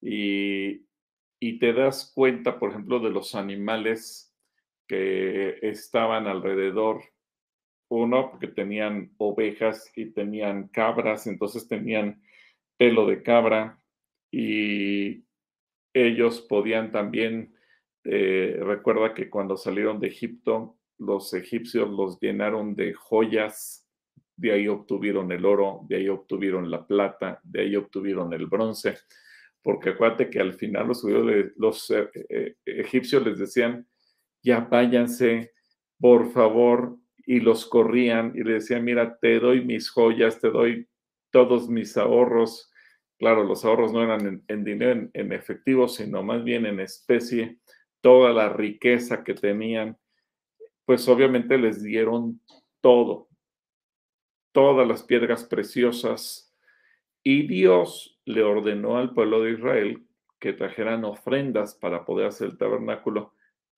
[0.00, 0.86] y,
[1.38, 4.34] y te das cuenta, por ejemplo, de los animales
[4.86, 7.02] que estaban alrededor,
[7.88, 12.22] uno, porque tenían ovejas y tenían cabras, entonces tenían
[12.76, 13.79] pelo de cabra,
[14.30, 15.24] y
[15.92, 17.54] ellos podían también,
[18.04, 23.88] eh, recuerda que cuando salieron de Egipto, los egipcios los llenaron de joyas,
[24.36, 28.96] de ahí obtuvieron el oro, de ahí obtuvieron la plata, de ahí obtuvieron el bronce,
[29.62, 31.04] porque acuérdate que al final los,
[31.56, 33.86] los eh, eh, egipcios les decían,
[34.42, 35.52] ya váyanse,
[35.98, 40.88] por favor, y los corrían y le decían, mira, te doy mis joyas, te doy
[41.30, 42.69] todos mis ahorros,
[43.20, 47.58] Claro, los ahorros no eran en, dinero, en, efectivo, sino más bien en especie,
[48.00, 49.98] toda la riqueza que tenían,
[50.86, 52.40] pues obviamente les dieron
[52.80, 53.28] todo,
[54.52, 56.56] todas las piedras preciosas,
[57.22, 60.06] y Dios le ordenó al pueblo de Israel
[60.38, 63.34] que trajeran ofrendas para poder hacer el tabernáculo,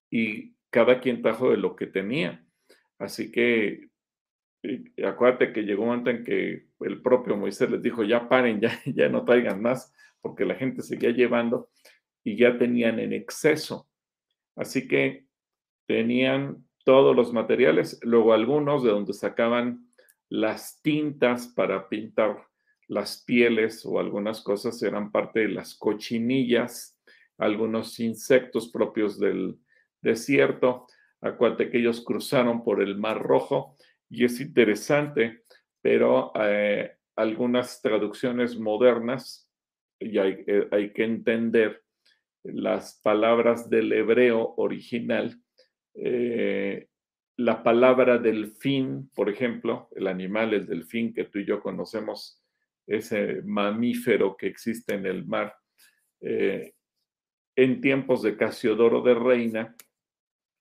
[0.09, 2.46] y cada quien trajo de lo que tenía.
[2.96, 3.88] Así que
[5.05, 8.79] acuérdate que llegó un momento en que el propio Moisés les dijo, ya paren, ya,
[8.87, 11.70] ya no traigan más, porque la gente seguía llevando
[12.25, 13.88] y ya tenían en exceso.
[14.55, 15.27] Así que
[15.87, 19.88] tenían todos los materiales, luego algunos de donde sacaban
[20.29, 22.46] las tintas para pintar
[22.88, 26.98] las pieles o algunas cosas eran parte de las cochinillas,
[27.38, 29.59] algunos insectos propios del
[30.01, 30.87] desierto.
[31.20, 33.77] Acuérdate que ellos cruzaron por el Mar Rojo
[34.12, 35.42] y es interesante,
[35.81, 39.51] pero eh, algunas traducciones modernas,
[39.98, 41.83] y hay, eh, hay, que entender
[42.42, 45.40] las palabras del hebreo original,
[45.94, 46.88] eh,
[47.38, 52.44] la palabra delfín, por ejemplo, el animal, el delfín que tú y yo conocemos,
[52.87, 55.57] ese mamífero que existe en el mar,
[56.20, 59.75] en tiempos de Casiodoro de Reina,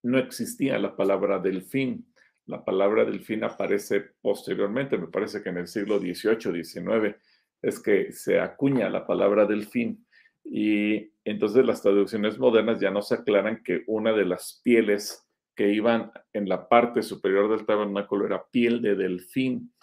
[0.04, 2.11] no existía la palabra delfín
[2.46, 7.16] la palabra delfín aparece posteriormente, me parece que en el siglo XVIII, XIX,
[7.62, 10.06] es que se acuña la palabra delfín
[10.44, 16.12] y entonces las traducciones modernas ya nos aclaran que una de las pieles que iban
[16.34, 19.74] en la parte superior del tabernáculo era piel de delfín.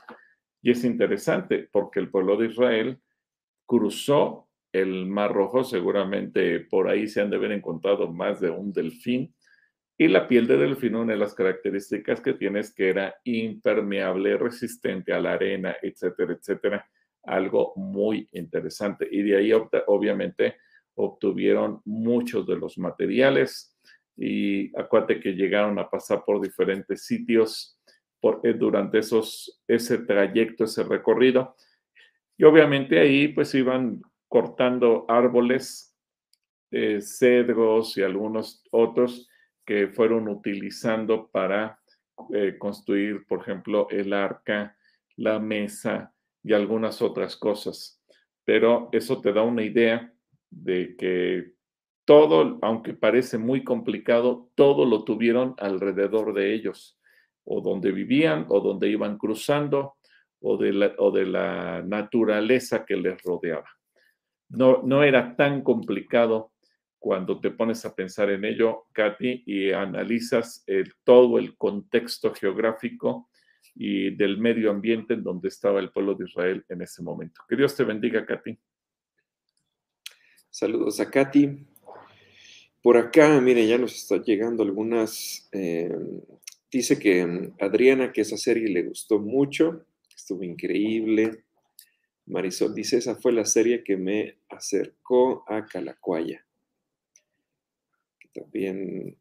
[0.60, 3.00] Y es interesante porque el pueblo de Israel
[3.66, 8.72] cruzó el Mar Rojo, seguramente por ahí se han de haber encontrado más de un
[8.72, 9.34] delfín,
[10.00, 14.36] y la piel de delfín, una de las características que tiene es que era impermeable,
[14.36, 16.88] resistente a la arena, etcétera, etcétera.
[17.24, 19.08] Algo muy interesante.
[19.10, 19.52] Y de ahí,
[19.88, 20.58] obviamente,
[20.94, 23.76] obtuvieron muchos de los materiales.
[24.16, 27.80] Y acuérdate que llegaron a pasar por diferentes sitios
[28.44, 31.56] eh, durante esos, ese trayecto, ese recorrido.
[32.36, 35.96] Y obviamente ahí pues iban cortando árboles,
[36.70, 39.27] eh, cedros y algunos otros
[39.68, 41.78] que fueron utilizando para
[42.32, 44.74] eh, construir, por ejemplo, el arca,
[45.16, 48.02] la mesa y algunas otras cosas.
[48.46, 50.10] Pero eso te da una idea
[50.48, 51.52] de que
[52.06, 56.98] todo, aunque parece muy complicado, todo lo tuvieron alrededor de ellos,
[57.44, 59.96] o donde vivían, o donde iban cruzando,
[60.40, 63.68] o de la, o de la naturaleza que les rodeaba.
[64.48, 66.52] No, no era tan complicado
[66.98, 70.64] cuando te pones a pensar en ello, Katy, y analizas
[71.04, 73.30] todo el contexto geográfico
[73.74, 77.42] y del medio ambiente en donde estaba el pueblo de Israel en ese momento.
[77.48, 78.58] Que Dios te bendiga, Katy.
[80.50, 81.66] Saludos a Katy.
[82.82, 85.48] Por acá, miren, ya nos está llegando algunas.
[85.52, 85.94] Eh,
[86.70, 89.86] dice que mm, Adriana, que esa serie le gustó mucho,
[90.16, 91.44] estuvo increíble.
[92.26, 96.44] Marisol dice, esa fue la serie que me acercó a Calacuaya
[98.40, 99.16] también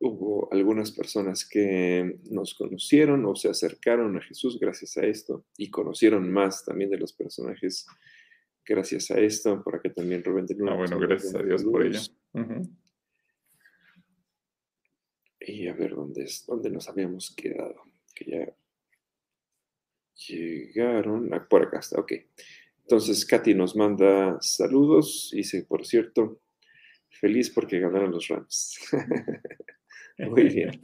[0.00, 5.70] hubo algunas personas que nos conocieron o se acercaron a Jesús gracias a esto y
[5.70, 7.86] conocieron más también de los personajes
[8.64, 9.62] gracias a esto.
[9.62, 12.00] Por acá también Rubén de Ah, bueno, gracias a Dios por ello.
[15.40, 17.82] Y a ver dónde es, dónde nos habíamos quedado.
[18.14, 18.54] Que ya
[20.28, 21.32] llegaron.
[21.32, 22.12] Ah, por acá está, ok.
[22.82, 25.30] Entonces, Katy nos manda saludos.
[25.32, 26.40] Dice, por cierto,
[27.10, 28.78] feliz porque ganaron los Rams.
[30.18, 30.80] Muy bien.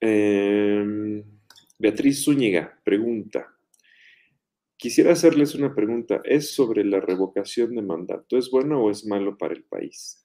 [0.00, 1.24] Em,
[1.78, 3.54] Beatriz Zúñiga pregunta.
[4.76, 6.20] Quisiera hacerles una pregunta.
[6.24, 8.36] Es sobre la revocación de mandato.
[8.36, 10.24] ¿Es bueno o es malo para el país?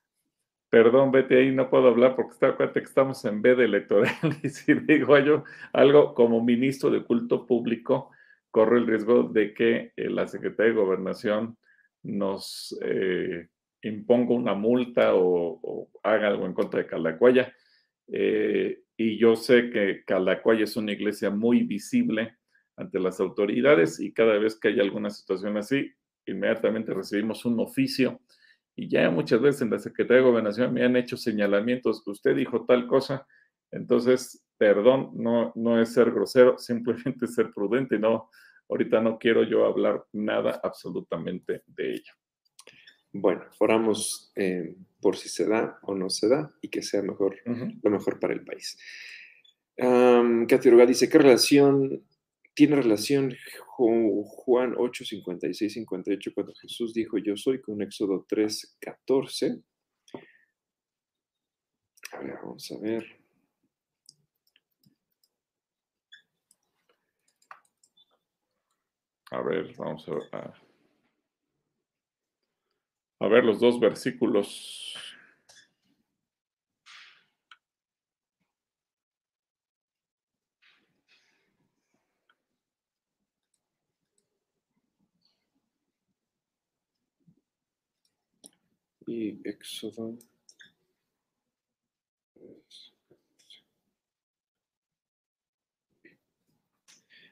[0.70, 4.76] Perdón, vete ahí, no puedo hablar porque está, que estamos en veda electoral y si
[4.76, 5.43] digo yo
[5.74, 8.12] algo como ministro de culto público,
[8.52, 11.58] corre el riesgo de que eh, la Secretaría de Gobernación
[12.04, 13.47] nos eh,
[13.82, 17.54] imponga una multa o, haga algo en contra de Calacuaya.
[18.08, 22.38] Eh, y yo sé que Calacuaya es una iglesia muy visible
[22.76, 25.92] ante las autoridades y cada vez que hay alguna situación así,
[26.26, 28.22] inmediatamente recibimos un oficio
[28.76, 32.66] y ya muchas veces en la Secretaría de Gobernación me han hecho señalamientos, usted dijo
[32.66, 33.28] tal cosa,
[33.72, 38.30] entonces, perdón, no, no es ser grosero, simplemente ser prudente, no,
[38.70, 42.14] ahorita no quiero yo hablar nada absolutamente de ello.
[43.12, 47.38] Bueno, oramos eh, por si se da o no se da y que sea mejor,
[47.45, 48.78] lo mejor para el país.
[49.78, 52.03] Um, dice, ¿qué relación
[52.60, 53.34] tiene relación
[53.78, 59.64] con Juan 8, 56, 58, cuando Jesús dijo, yo soy, con Éxodo 3, 14.
[62.12, 63.05] A ver, vamos a ver.
[69.32, 70.53] A ver, vamos a,
[73.20, 74.96] a ver los dos versículos.
[89.12, 90.20] y Éxodo.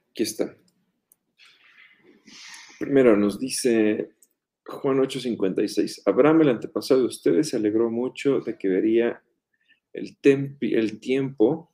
[0.10, 0.58] Aquí está.
[2.80, 4.17] Primero nos dice
[4.68, 9.24] Juan 8:56, Abraham, el antepasado de ustedes, se alegró mucho de que vería
[9.94, 10.18] el,
[10.62, 11.72] el tiempo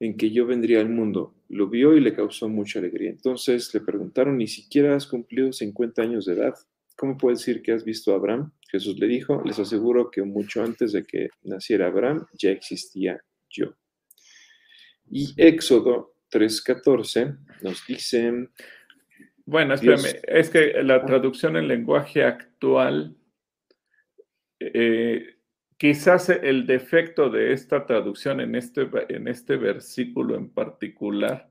[0.00, 1.34] en que yo vendría al mundo.
[1.48, 3.10] Lo vio y le causó mucha alegría.
[3.10, 6.54] Entonces le preguntaron, ¿ni siquiera has cumplido 50 años de edad?
[6.96, 8.52] ¿Cómo puedes decir que has visto a Abraham?
[8.70, 13.74] Jesús le dijo, les aseguro que mucho antes de que naciera Abraham ya existía yo.
[15.10, 18.48] Y Éxodo 3.14 nos dice...
[19.46, 23.16] Bueno, espérame, es que la traducción en lenguaje actual,
[24.58, 25.36] eh,
[25.76, 31.50] quizás el defecto de esta traducción en este, en este versículo en particular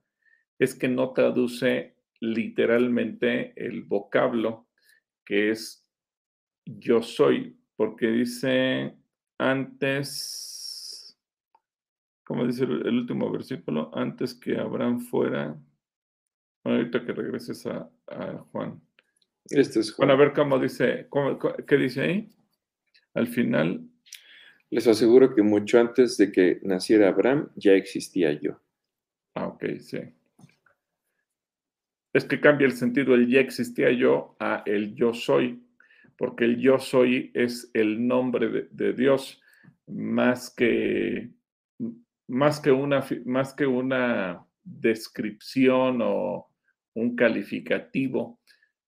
[0.59, 4.67] es que no traduce literalmente el vocablo
[5.25, 5.87] que es
[6.65, 8.95] yo soy, porque dice
[9.37, 11.17] antes,
[12.23, 13.91] ¿cómo dice el, último versículo?
[13.93, 15.57] Antes que Abraham fuera,
[16.65, 17.89] ahorita que regreses a,
[18.51, 18.81] Juan.
[19.45, 20.07] Este es Juan.
[20.07, 21.07] Bueno, a ver cómo dice,
[21.67, 22.29] ¿qué dice ahí?
[23.13, 23.87] Al final.
[24.69, 28.59] Les aseguro que mucho antes de que naciera Abraham ya existía yo.
[29.35, 29.99] Ah, ok, sí
[32.15, 35.61] es que cambia el sentido el ya existía yo a el yo soy,
[36.17, 39.41] porque el yo soy es el nombre de, Dios
[39.85, 41.29] más que,
[42.27, 46.47] más, que una, más que una descripción o
[46.95, 48.39] un calificativo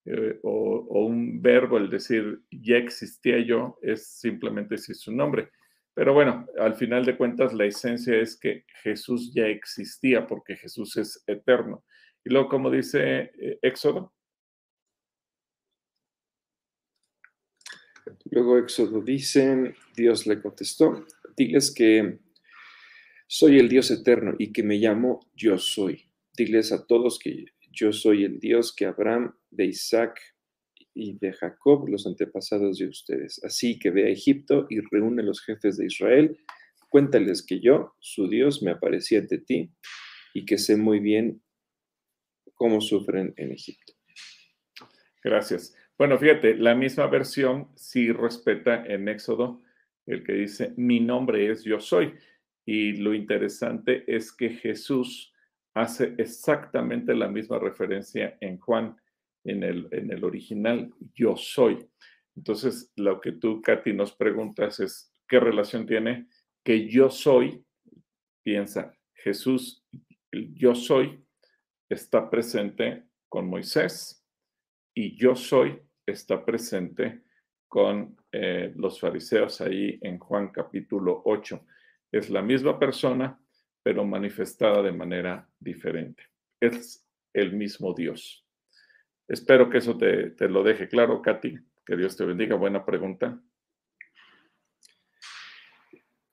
[0.05, 5.51] eh, o, un verbo, el decir ya existía yo, es simplemente si su nombre.
[5.93, 10.95] Pero bueno, al final de cuentas la esencia es que Jesús ya existía porque Jesús
[10.97, 11.83] es eterno.
[12.23, 14.13] Y luego, como dice eh, Éxodo.
[18.31, 21.05] Luego Éxodo dice, Dios le contestó,
[21.35, 22.19] diles que
[23.27, 26.09] soy el Dios eterno y que me llamo yo soy.
[26.33, 27.45] Diles a todos que
[27.77, 30.19] yo soy el Dios que Abraham, de Isaac
[30.93, 33.39] y de Jacob, los antepasados de ustedes.
[33.43, 36.37] Así que ve a Egipto y reúne a los jefes de Israel.
[36.89, 39.71] Cuéntales que yo, su Dios, me aparecí ante ti
[40.33, 41.43] y que sé muy bien
[42.55, 43.93] cómo sufren en Egipto.
[45.23, 45.75] Gracias.
[45.97, 49.61] Bueno, fíjate, la misma versión sí respeta en Éxodo
[50.07, 52.13] el que dice, mi nombre es yo soy.
[52.65, 55.33] Y lo interesante es que Jesús
[55.81, 58.95] hace exactamente la misma referencia en Juan,
[59.43, 61.87] en el, en el original, yo soy.
[62.35, 66.27] Entonces, lo que tú, Katy, nos preguntas es, ¿qué relación tiene?
[66.63, 67.63] Que yo soy,
[68.43, 69.85] piensa, Jesús,
[70.31, 71.23] yo soy,
[71.89, 74.25] está presente con Moisés
[74.93, 77.23] y yo soy, está presente
[77.67, 81.65] con eh, los fariseos ahí en Juan capítulo 8.
[82.11, 83.39] Es la misma persona,
[83.87, 86.21] pero manifestada de manera diferente.
[86.59, 88.45] Es el mismo Dios.
[89.29, 91.57] Espero que eso te, te lo deje claro, Katy.
[91.85, 92.57] Que Dios te bendiga.
[92.57, 93.41] Buena pregunta.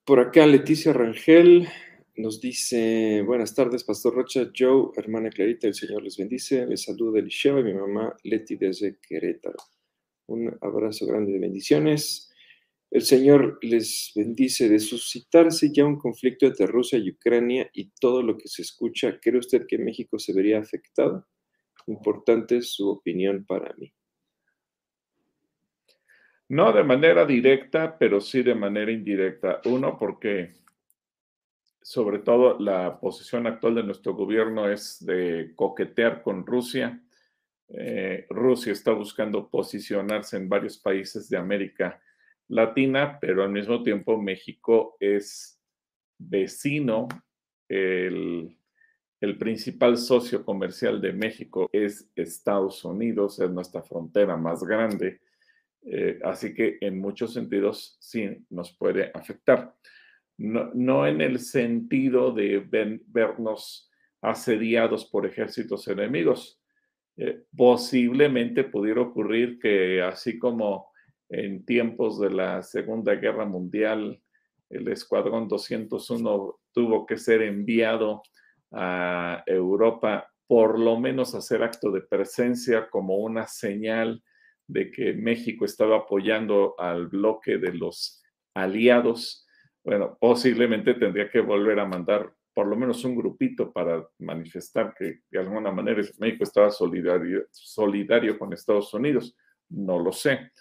[0.04, 1.68] Por acá Leticia Rangel
[2.16, 6.66] nos dice, buenas tardes, Pastor Rocha, Joe, hermana Clarita, el Señor les bendice.
[6.66, 9.58] Les saluda Elisheva y mi mamá Leti desde Querétaro.
[10.26, 12.33] Un abrazo grande de bendiciones.
[12.94, 18.22] El Señor les bendice de suscitarse ya un conflicto entre Rusia y Ucrania y todo
[18.22, 19.18] lo que se escucha.
[19.20, 21.26] ¿Cree usted que México se vería afectado?
[21.88, 23.92] Importante su opinión para mí.
[26.50, 29.60] No de manera directa, pero sí de manera indirecta.
[29.64, 30.54] Uno, porque
[31.82, 37.02] sobre todo la posición actual de nuestro gobierno es de coquetear con Rusia.
[37.70, 42.00] Eh, Rusia está buscando posicionarse en varios países de América
[42.48, 45.60] Latina, pero al mismo tiempo México es
[46.18, 47.08] vecino.
[47.68, 48.56] El,
[49.38, 55.22] principal socio comercial de México es Estados Unidos, es nuestra frontera más grande.
[55.82, 59.74] Eh, así que en muchos sentidos sí nos puede afectar.
[60.36, 62.58] No, en el sentido de
[63.06, 63.90] vernos
[64.20, 66.60] asediados por ejércitos enemigos.
[67.16, 70.92] Eh, posiblemente pudiera ocurrir que así como
[71.28, 74.20] en tiempos de la Segunda Guerra Mundial,
[74.70, 78.22] el Escuadrón 201 tuvo que ser enviado
[78.72, 84.22] a Europa por lo menos hacer acto de presencia como una señal
[84.66, 88.22] de que México estaba apoyando al bloque de los
[88.54, 89.46] aliados,
[89.84, 95.20] bueno, posiblemente tendría que volver a mandar por lo menos un grupito para manifestar que
[95.30, 99.36] de alguna manera México estaba solidario, solidario con Estados Unidos.
[99.68, 100.52] No lo sé,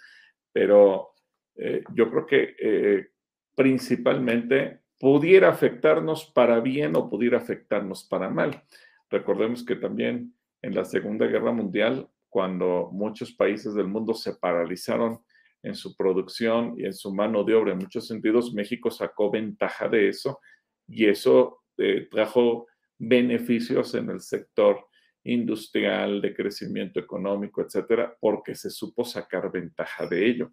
[0.54, 1.14] pero
[1.56, 3.08] eh, yo creo que eh,
[3.56, 8.62] principalmente pudiera afectarnos para bien o pudiera afectarnos para mal.
[9.10, 10.32] Recordemos que también
[10.62, 15.20] en la Segunda Guerra Mundial cuando muchos países del mundo se paralizaron
[15.62, 17.72] en su producción y en su mano de obra.
[17.72, 20.38] En muchos sentidos, México sacó ventaja de eso
[20.86, 24.86] y eso eh, trajo beneficios en el sector
[25.24, 30.52] industrial, de crecimiento económico, etcétera, porque se supo sacar ventaja de ello.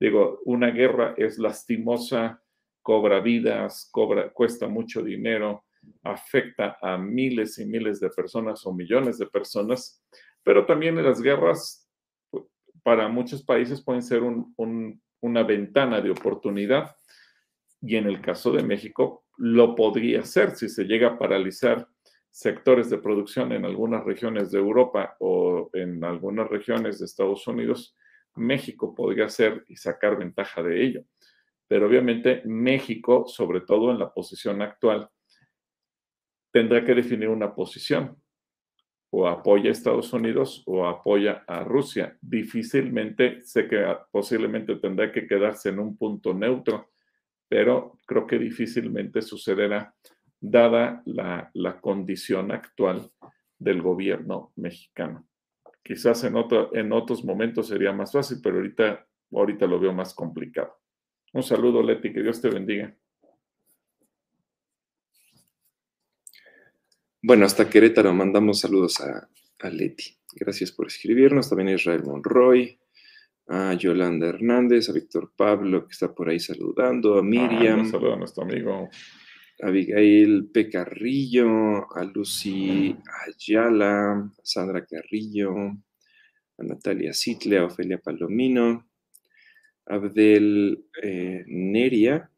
[0.00, 2.42] Digo, una guerra es lastimosa,
[2.82, 5.64] cobra vidas, cobra, cuesta mucho dinero,
[6.02, 10.02] afecta a miles y miles de personas o millones de personas,
[10.42, 11.88] pero también las guerras
[12.82, 16.96] para muchos países pueden ser una ventana de oportunidad
[17.82, 21.86] y en el caso de México lo podría ser si se llega a paralizar
[22.38, 27.96] sectores de producción en algunas regiones de Europa o en algunas regiones de Estados Unidos,
[28.36, 31.02] México podría ser y sacar ventaja de ello.
[31.66, 35.10] Pero obviamente México, sobre todo en la posición actual,
[36.52, 38.16] tendrá que definir una posición
[39.10, 42.16] o apoya a Estados Unidos o apoya a Rusia.
[42.20, 46.92] Difícilmente, sé que posiblemente tendrá que quedarse en un punto neutro,
[47.48, 49.92] pero creo que difícilmente sucederá
[50.40, 53.10] dada la, condición actual
[53.58, 55.26] del gobierno mexicano.
[55.82, 60.14] Quizás en, otro, en otros momentos sería más fácil, pero ahorita, ahorita lo veo más
[60.14, 60.76] complicado.
[61.32, 62.94] Un saludo, Leti, que Dios te bendiga.
[67.20, 69.28] Bueno, hasta Querétaro mandamos saludos a,
[69.70, 70.16] Leti.
[70.34, 71.48] Gracias por escribirnos.
[71.48, 72.78] También a Israel Monroy,
[73.48, 77.90] a Yolanda Hernández, a Víctor Pablo, que está por ahí saludando, a ah, Miriam.
[77.90, 78.88] saludo a nuestro amigo.
[79.60, 80.68] A Abigail P.
[80.68, 82.96] Carrillo, a Lucy
[83.26, 85.54] Ayala, a Sandra Carrillo,
[86.58, 88.88] a Natalia Sitle, a Ofelia Palomino,
[89.86, 92.30] a Abdel eh, Neria,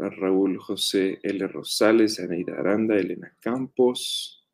[0.00, 1.46] a Raúl José L.
[1.48, 4.44] Rosales, a Neida Aranda, Elena Campos.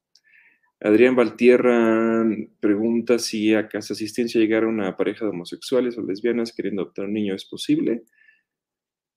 [0.80, 2.24] Adrián Valtierra
[2.58, 7.12] pregunta si a casa asistencia llegara una pareja de homosexuales o lesbianas queriendo adoptar un
[7.12, 8.02] niño, ¿es posible?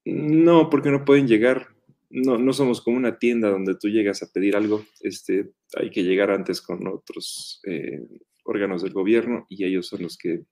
[0.05, 1.74] No, porque no pueden llegar.
[2.09, 4.85] No, no somos como una tienda donde tú llegas a pedir algo.
[5.01, 8.01] Este, hay que llegar antes con otros eh,
[8.43, 10.43] órganos del gobierno y ellos son los que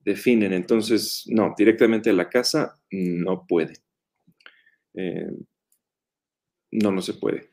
[0.00, 0.52] definen.
[0.52, 3.74] Entonces, no, directamente a la casa no puede.
[4.94, 5.30] Eh,
[6.70, 7.50] no, no se puede.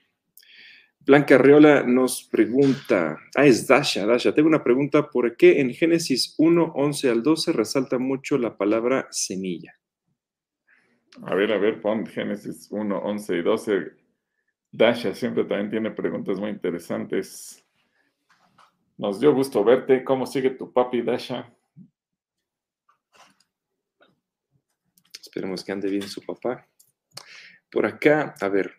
[1.00, 6.34] Blanca Arriola nos pregunta, ah, es Dasha, Dasha, tengo una pregunta, ¿por qué en Génesis
[6.38, 9.74] 1, 11 al 12 resalta mucho la palabra semilla?
[11.22, 13.92] A ver, a ver, pon Génesis 1, 11 y 12.
[14.72, 17.64] Dasha siempre también tiene preguntas muy interesantes.
[18.98, 20.04] Nos dio gusto verte.
[20.04, 21.54] ¿Cómo sigue tu papi, Dasha?
[25.22, 26.68] Esperemos que ande bien su papá.
[27.72, 28.72] Por acá, a ver,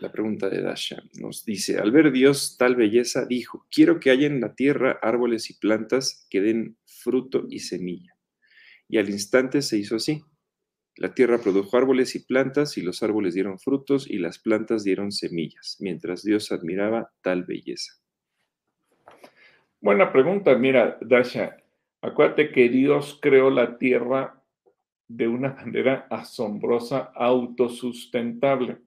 [0.00, 4.26] la pregunta de Dasha nos dice, al ver Dios tal belleza, dijo, quiero que haya
[4.26, 8.16] en la tierra árboles y plantas que den fruto y semilla.
[8.88, 10.24] Y al instante se hizo así.
[10.96, 15.12] La tierra produjo árboles y plantas, y los árboles dieron frutos, y las plantas dieron
[15.12, 17.94] semillas, mientras Dios admiraba tal belleza.
[19.80, 21.56] Buena pregunta, mira, Dasha.
[22.02, 24.42] Acuérdate que Dios creó la tierra
[25.08, 28.78] de una manera asombrosa, autosustentable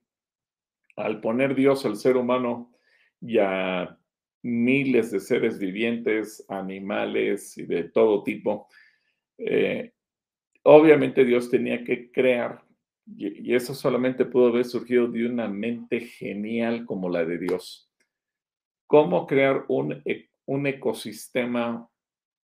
[0.96, 2.72] al poner Dios al ser humano
[3.20, 3.98] y a
[4.44, 8.68] miles de seres vivientes, animales y de todo tipo,
[9.38, 9.94] eh,
[10.64, 12.64] obviamente Dios tenía que crear,
[13.06, 17.90] y, eso solamente pudo haber surgido de una mente genial como la de Dios.
[18.88, 21.90] ¿Cómo crear un, e, un ecosistema,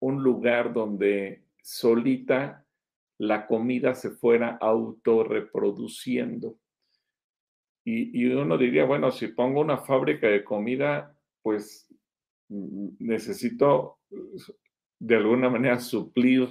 [0.00, 2.64] un lugar donde solita
[3.18, 6.58] la comida se fuera autorreproduciendo?
[7.88, 11.86] Y, uno diría, bueno, si pongo una fábrica de comida, pues
[12.48, 14.00] mm, necesito
[14.98, 16.48] de alguna manera suplir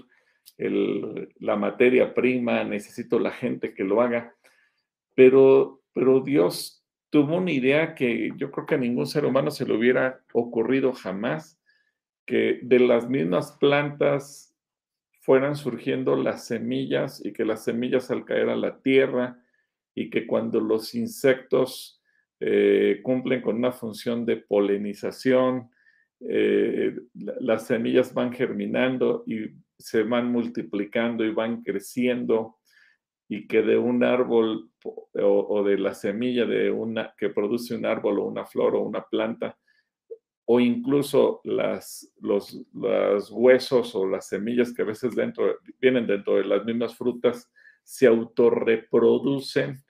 [0.58, 4.36] la materia prima, necesito la gente que lo haga.
[5.14, 9.66] Pero, pero Dios tuvo una idea que yo creo que a ningún ser humano se
[9.66, 11.60] le hubiera ocurrido jamás,
[12.26, 14.56] que de las mismas plantas
[15.22, 19.39] fueran surgiendo las semillas y que las semillas al caer a la tierra,
[19.96, 22.02] y que cuando los insectos
[22.41, 25.72] eh, cumplen con una función de polinización,
[26.20, 32.57] eh, las semillas van germinando y se van multiplicando y van creciendo
[33.28, 38.19] y que de un árbol o, de la semilla de una que produce un árbol
[38.19, 39.57] o una flor o una planta
[40.47, 46.36] o incluso las, los, los huesos o las semillas que a veces dentro, vienen dentro
[46.36, 47.51] de las mismas frutas
[47.84, 49.84] se autorreproducen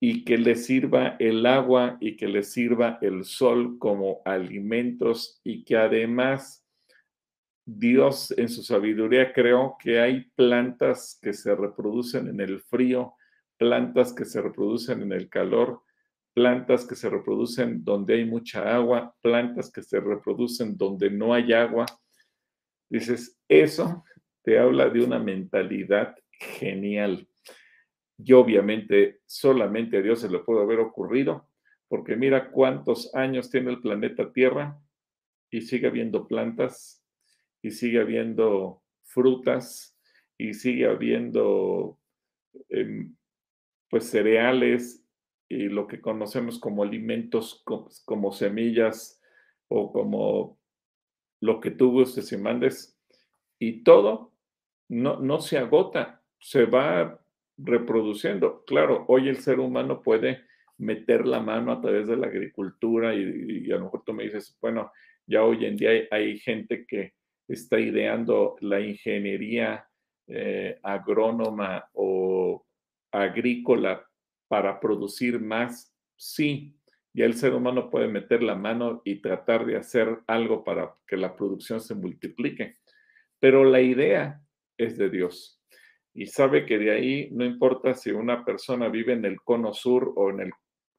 [0.00, 5.64] y que les sirva el agua y que les sirva el sol como alimentos y
[5.64, 6.61] que además
[7.64, 13.14] Dios en su sabiduría creó que hay plantas que se reproducen en el frío,
[13.56, 15.82] plantas que se reproducen en el calor,
[16.34, 21.52] plantas que se reproducen donde hay mucha agua, plantas que se reproducen donde no hay
[21.52, 21.86] agua.
[22.88, 24.04] Dices, eso
[24.42, 27.28] te habla de una mentalidad genial.
[28.18, 31.48] Y obviamente solamente a Dios se le puede haber ocurrido,
[31.88, 34.78] porque mira cuántos años tiene el planeta Tierra
[35.50, 37.01] y sigue habiendo plantas
[37.62, 39.98] y sigue habiendo frutas
[40.36, 41.98] y sigue habiendo
[42.68, 43.16] em,
[43.88, 45.04] pues cereales
[45.48, 49.20] y lo que conocemos como alimentos como, semillas
[49.68, 50.58] o como
[51.40, 52.98] lo que tú gustes y mandes
[53.58, 54.32] y todo
[54.88, 57.22] no, no se agota, se va
[57.56, 58.64] reproduciendo.
[58.64, 60.44] Claro, hoy el ser humano puede
[60.78, 64.56] meter la mano a través de la agricultura y, a lo mejor tú me dices,
[64.60, 64.92] bueno,
[65.26, 67.14] ya hoy en día hay, gente que
[67.48, 69.88] está ideando la ingeniería
[70.26, 72.64] eh, agrónoma o
[73.10, 74.06] agrícola
[74.48, 75.94] para producir más.
[76.16, 76.76] Sí,
[77.12, 81.16] ya el ser humano puede meter la mano y tratar de hacer algo para que
[81.16, 82.74] la producción se multiplique.
[83.38, 84.40] Pero la idea
[84.78, 85.62] es de Dios
[86.14, 90.12] y sabe que de ahí no importa si una persona vive en el cono sur
[90.16, 90.52] o en el,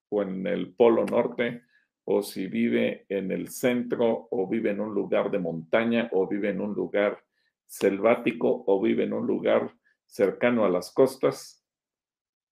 [0.09, 1.63] o en el polo norte,
[2.05, 6.49] o si vive en el centro, o vive en un lugar de montaña, o vive
[6.49, 7.23] en un lugar
[7.65, 9.73] selvático, o vive en un lugar
[10.05, 11.65] cercano a las costas.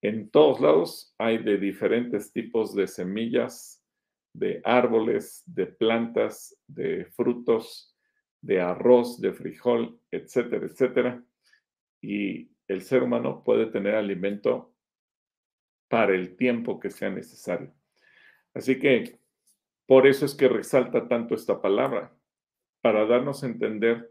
[0.01, 3.83] En todos lados hay de diferentes tipos de semillas,
[4.33, 7.95] de árboles, de plantas, de frutos,
[8.41, 11.23] de arroz, de frijol, etcétera, etcétera.
[12.01, 14.73] Y el ser humano puede tener alimento
[15.87, 17.73] para el tiempo que sea necesario.
[18.53, 19.20] Así que
[19.91, 22.15] por eso es que resalta tanto esta palabra,
[22.79, 24.09] para darnos a entender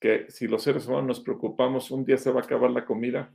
[0.00, 3.34] que si los seres humanos nos preocupamos, un día se va a acabar la comida.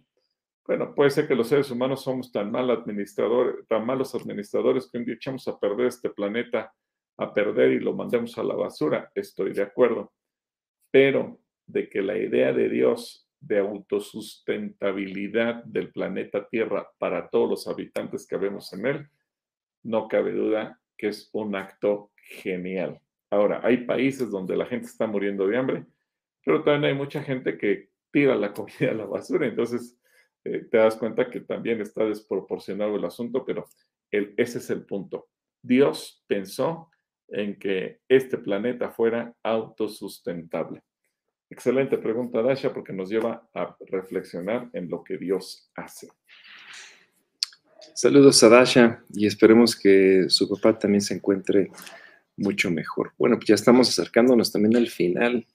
[0.66, 4.98] Bueno, puede ser que los seres humanos somos tan, mal administradores, tan malos administradores que
[4.98, 6.74] un día echamos a perder este planeta,
[7.18, 9.12] a perder y lo mandemos a la basura.
[9.14, 10.14] Estoy de acuerdo.
[10.90, 17.68] Pero de que la idea de Dios de autosustentabilidad del planeta Tierra para todos los
[17.68, 19.10] habitantes que vemos en él,
[19.84, 23.00] no cabe duda que es un acto genial.
[23.30, 25.86] Ahora, hay países donde la gente está muriendo de hambre,
[26.46, 29.48] pero también hay mucha gente que tira la comida a la basura.
[29.48, 29.98] Entonces,
[30.44, 33.68] eh, te das cuenta que también está desproporcionado el asunto, pero
[34.12, 35.30] ese es el punto.
[35.62, 36.91] Dios pensó
[37.30, 40.84] en que este planeta fuera autosustentable.
[41.50, 46.10] Excelente pregunta, Dasha, porque nos lleva a reflexionar en lo que Dios hace.
[47.96, 51.70] Saludos a Dasha y esperemos que su papá también se encuentre
[52.36, 53.14] mucho mejor.
[53.20, 55.46] Bueno, pues ya estamos acercándonos también al final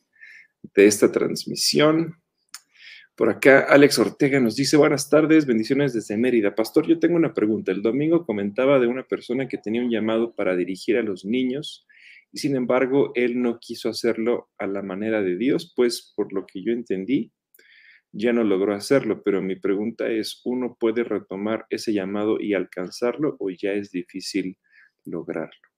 [0.62, 2.14] de esta transmisión.
[3.16, 6.54] Por acá, Alex Ortega nos dice, buenas tardes, bendiciones desde Mérida.
[6.54, 7.72] Pastor, yo tengo una pregunta.
[7.72, 11.88] El domingo comentaba de una persona que tenía un llamado para dirigir a los niños
[12.30, 16.46] y sin embargo él no quiso hacerlo a la manera de Dios, pues por lo
[16.46, 17.32] que yo entendí,
[18.12, 19.22] ya no logró hacerlo.
[19.22, 24.58] Pero mi pregunta es, ¿uno puede retomar ese llamado y alcanzarlo o ya es difícil
[25.04, 25.68] lograrlo?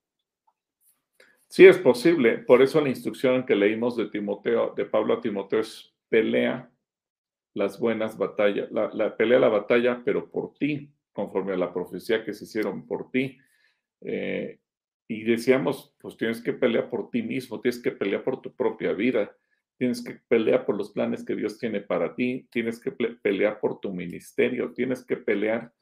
[1.49, 2.39] Sí es posible.
[2.39, 6.71] Por eso la instrucción que leímos de Timoteo, de Pablo a Timoteo es pelea
[7.55, 12.33] las buenas batallas, la, pelea la batalla, pero por ti, conforme a la profecía que
[12.33, 13.39] se hicieron por ti.
[14.03, 14.61] Eh,
[15.09, 18.93] y decíamos, pues tienes que pelear por ti mismo, tienes que pelear por tu propia
[18.93, 19.37] vida,
[19.81, 23.81] tienes que pelear por los planes que Dios tiene para ti, tienes que pelear por
[23.81, 25.73] tu ministerio, tienes que pelear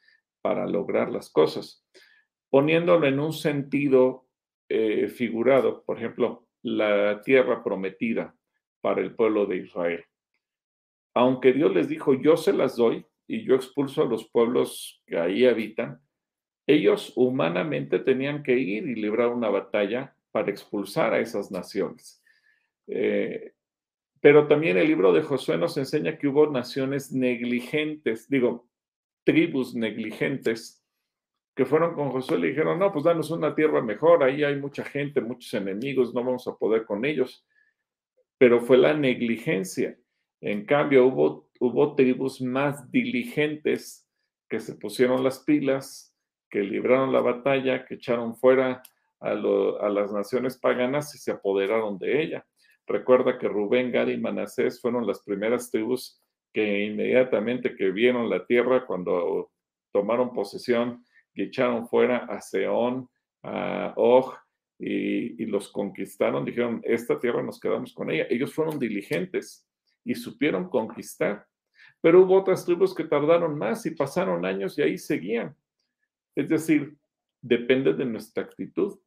[0.41, 1.85] para lograr las cosas.
[2.49, 4.29] Poniéndolo en un sentido
[4.71, 8.35] eh, figurado, por ejemplo, la tierra prometida
[8.81, 10.05] para el pueblo de Israel
[11.19, 15.19] aunque Dios les dijo, yo se las doy y yo expulso a los pueblos que
[15.19, 16.01] ahí habitan,
[16.65, 22.23] ellos humanamente tenían que ir y librar una batalla para expulsar a esas naciones.
[22.87, 23.53] Eh,
[24.21, 28.69] pero también el libro de Josué nos enseña que hubo naciones negligentes, digo,
[29.25, 30.85] tribus negligentes,
[31.55, 34.57] que fueron con Josué y le dijeron, no, pues danos una tierra mejor, ahí hay
[34.57, 37.45] mucha gente, muchos enemigos, no vamos a poder con ellos.
[38.39, 39.99] Pero fue la negligencia.
[40.41, 44.09] En cambio, hubo, hubo tribus más diligentes
[44.49, 46.15] que se pusieron las pilas,
[46.49, 48.83] que libraron la batalla, que echaron fuera
[49.21, 52.47] a, las naciones paganas y se apoderaron de ella.
[52.89, 56.23] Recuerda que Rubén, Gad y Manasés fueron las primeras tribus
[56.55, 59.51] que inmediatamente que vieron la tierra cuando
[59.93, 63.09] tomaron posesión y echaron fuera a Seón,
[63.43, 64.35] a Og
[64.79, 68.27] y, y los conquistaron, dijeron, esta tierra nos quedamos con ella.
[68.31, 69.69] Ellos fueron diligentes
[70.05, 71.47] y supieron conquistar.
[72.01, 75.55] Pero hubo otras tribus que tardaron más y pasaron años y ahí seguían.
[76.35, 76.97] Es decir,
[77.43, 78.99] depende de nuestra actitud.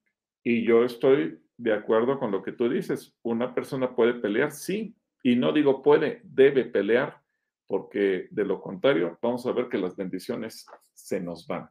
[0.44, 3.14] Y yo estoy de acuerdo con lo que tú dices.
[3.22, 7.22] Una persona puede pelear, sí, y no digo puede, debe pelear,
[7.68, 11.70] porque de lo contrario vamos a ver que las bendiciones se nos van.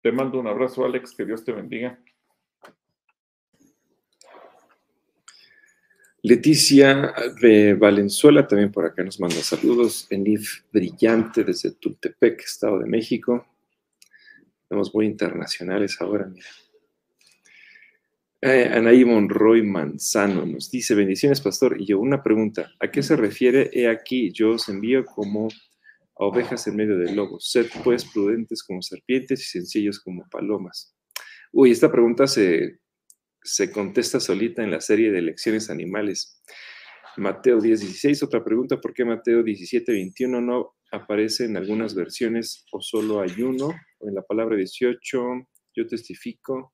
[0.00, 1.98] Te mando un abrazo, Alex, que Dios te bendiga.
[6.22, 10.06] Leticia de Valenzuela también por acá nos manda saludos.
[10.08, 13.44] Enif Brillante desde Tultepec, Estado de México.
[14.62, 16.46] Estamos muy internacionales ahora, mira.
[18.46, 21.80] Eh, Anaí Monroy Manzano nos dice, bendiciones, pastor.
[21.80, 23.70] Y yo, una pregunta, ¿a qué se refiere?
[23.72, 27.50] He aquí, yo os envío como a ovejas en medio de lobos.
[27.50, 30.94] Sed pues prudentes como serpientes y sencillos como palomas.
[31.52, 32.80] Uy, esta pregunta se
[33.44, 36.42] se contesta solita en la serie de lecciones animales.
[37.16, 38.22] Mateo 10, 16.
[38.24, 43.42] Otra pregunta, ¿por qué Mateo 17, 21 no aparece en algunas versiones o solo hay
[43.42, 43.70] uno?
[44.00, 45.24] En la palabra 18,
[45.76, 46.73] yo testifico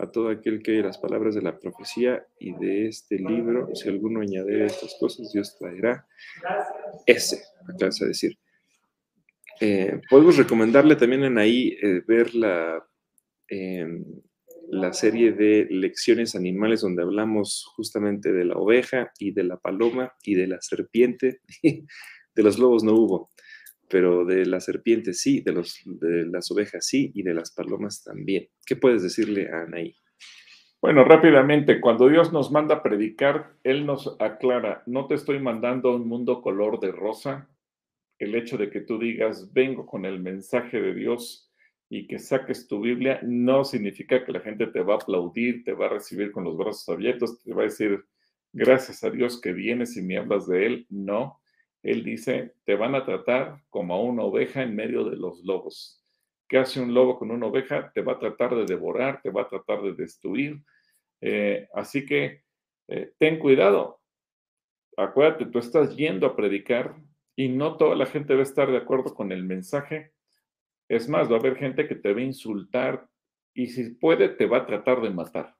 [0.00, 3.88] a todo aquel que oye las palabras de la profecía y de este libro, si
[3.88, 6.06] alguno añade estas cosas, Dios traerá
[7.06, 8.38] ese, alcanza a decir.
[9.60, 12.82] Eh, podemos recomendarle también en ahí eh, ver la,
[13.48, 14.04] em,
[14.70, 20.14] la serie de lecciones animales donde hablamos justamente de la oveja y de la paloma
[20.22, 21.40] y de la serpiente.
[22.34, 23.29] de los lobos no hubo,
[23.90, 28.02] pero de la serpiente sí, de, los, de las ovejas sí y de las palomas
[28.02, 28.48] también.
[28.64, 29.94] ¿Qué puedes decirle a Anaí?
[30.80, 35.90] Bueno, rápidamente, cuando Dios nos manda a predicar, Él nos aclara, no te estoy mandando
[35.90, 37.50] a un mundo color de rosa.
[38.18, 41.50] El hecho de que tú digas, vengo con el mensaje de Dios,
[41.92, 45.72] y que saques tu Biblia no significa que la gente te va a aplaudir, te
[45.72, 48.04] va a recibir con los brazos abiertos, te va a decir,
[48.52, 50.86] gracias a Dios que vienes y me hablas de Él.
[50.88, 51.39] No,
[51.82, 56.04] Él dice, te van a tratar como a una oveja en medio de los lobos.
[56.48, 57.90] ¿Qué hace un lobo con una oveja?
[57.92, 60.62] Te va a tratar de devorar, te va a tratar de destruir.
[61.20, 62.42] Eh, así que
[62.88, 64.00] eh, ten cuidado.
[64.96, 66.96] Acuérdate, tú estás yendo a predicar
[67.36, 70.12] y no toda la gente va a estar de acuerdo con el mensaje
[70.90, 73.08] es más, va a haber gente que te va a insultar
[73.54, 75.54] y si puede te va a tratar de matar.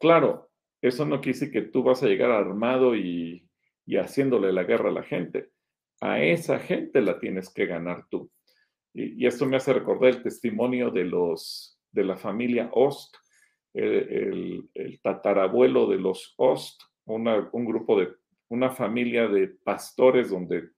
[0.00, 0.50] Claro,
[0.82, 3.48] eso no quiere decir que tú vas a llegar armado y,
[3.94, 5.50] haciéndole la guerra a la gente,
[6.00, 8.30] a esa gente la tienes que ganar tú.
[8.92, 13.14] Y, esto me hace recordar el testimonio de los de la familia Ost,
[13.72, 14.68] el,
[15.02, 18.08] tatarabuelo de los Ost, un grupo de
[18.48, 20.70] una familia de pastores donde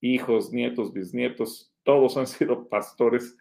[0.00, 3.36] hijos, nietos, bisnietos, todos han sido pastores,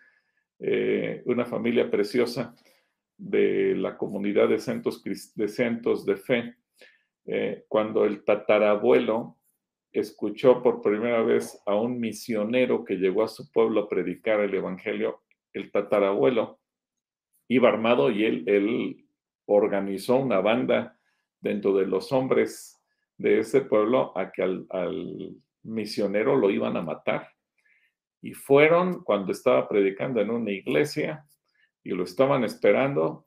[0.59, 2.55] eh, una familia preciosa
[3.17, 5.47] de la comunidad de centros de,
[6.05, 6.55] de fe.
[7.25, 9.37] Eh, cuando el tatarabuelo
[9.91, 14.53] escuchó por primera vez a un misionero que llegó a su pueblo a predicar el
[14.53, 15.21] Evangelio,
[15.53, 16.59] el tatarabuelo
[17.47, 19.05] iba armado y él,
[19.45, 20.97] organizó una banda
[21.41, 22.81] dentro de los hombres
[23.17, 27.29] de ese pueblo a que al misionero lo iban a matar.
[28.21, 31.25] Y fueron cuando estaba predicando en una iglesia
[31.83, 33.25] y lo estaban esperando,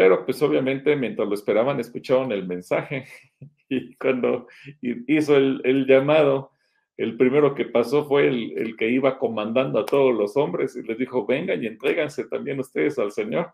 [0.00, 3.04] pero pues obviamente mientras lo esperaban escuchaban el mensaje
[3.68, 4.46] y cuando
[4.80, 6.52] hizo el, llamado,
[6.96, 10.96] el primero que pasó fue el, que iba comandando a todos los hombres y les
[10.96, 13.52] dijo, vengan y entréganse también ustedes al Señor.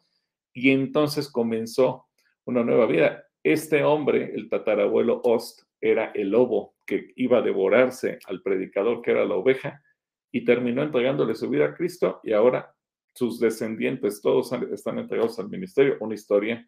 [0.52, 2.06] Y entonces comenzó
[2.44, 3.24] una nueva vida.
[3.42, 9.10] Este hombre, el tatarabuelo Ost, era el lobo que iba a devorarse al predicador que
[9.10, 9.82] era la oveja
[10.30, 12.75] y terminó entregándole su vida a Cristo y ahora
[13.16, 15.96] sus descendientes todos están entregados al ministerio.
[16.00, 16.66] Una historia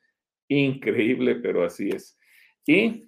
[0.49, 2.19] increíble, pero así es.
[2.67, 3.05] Y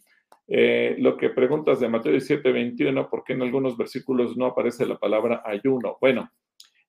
[0.47, 4.85] eh, lo que preguntas de Mateo 17, 21, ¿por qué en algunos versículos no aparece
[4.85, 5.97] la palabra ayuno?
[6.01, 6.31] Bueno,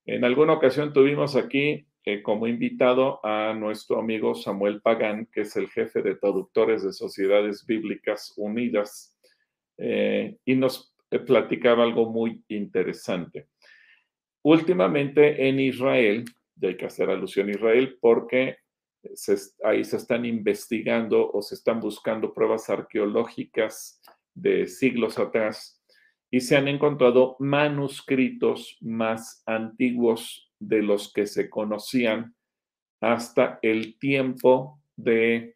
[0.06, 5.56] en alguna ocasión tuvimos aquí eh, como invitado a nuestro amigo Samuel Pagán, que es
[5.56, 9.18] el jefe de traductores de Sociedades Bíblicas Unidas,
[9.78, 10.93] eh, y nos
[11.26, 13.47] platicaba algo muy interesante.
[14.43, 16.26] Últimamente en Israel,
[16.68, 18.57] hay que hacer alusión a Israel porque
[19.64, 24.01] ahí se están investigando o se están buscando pruebas arqueológicas
[24.34, 25.82] de siglos atrás
[26.30, 32.36] y se han encontrado manuscritos más antiguos de los que se conocían
[33.01, 35.55] hasta el tiempo de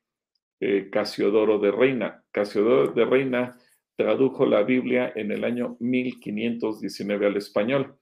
[0.59, 2.23] eh, Casiodoro de Reina.
[2.31, 3.57] Casiodoro de Reina
[3.95, 7.97] tradujo la Biblia en el año 1519 al español,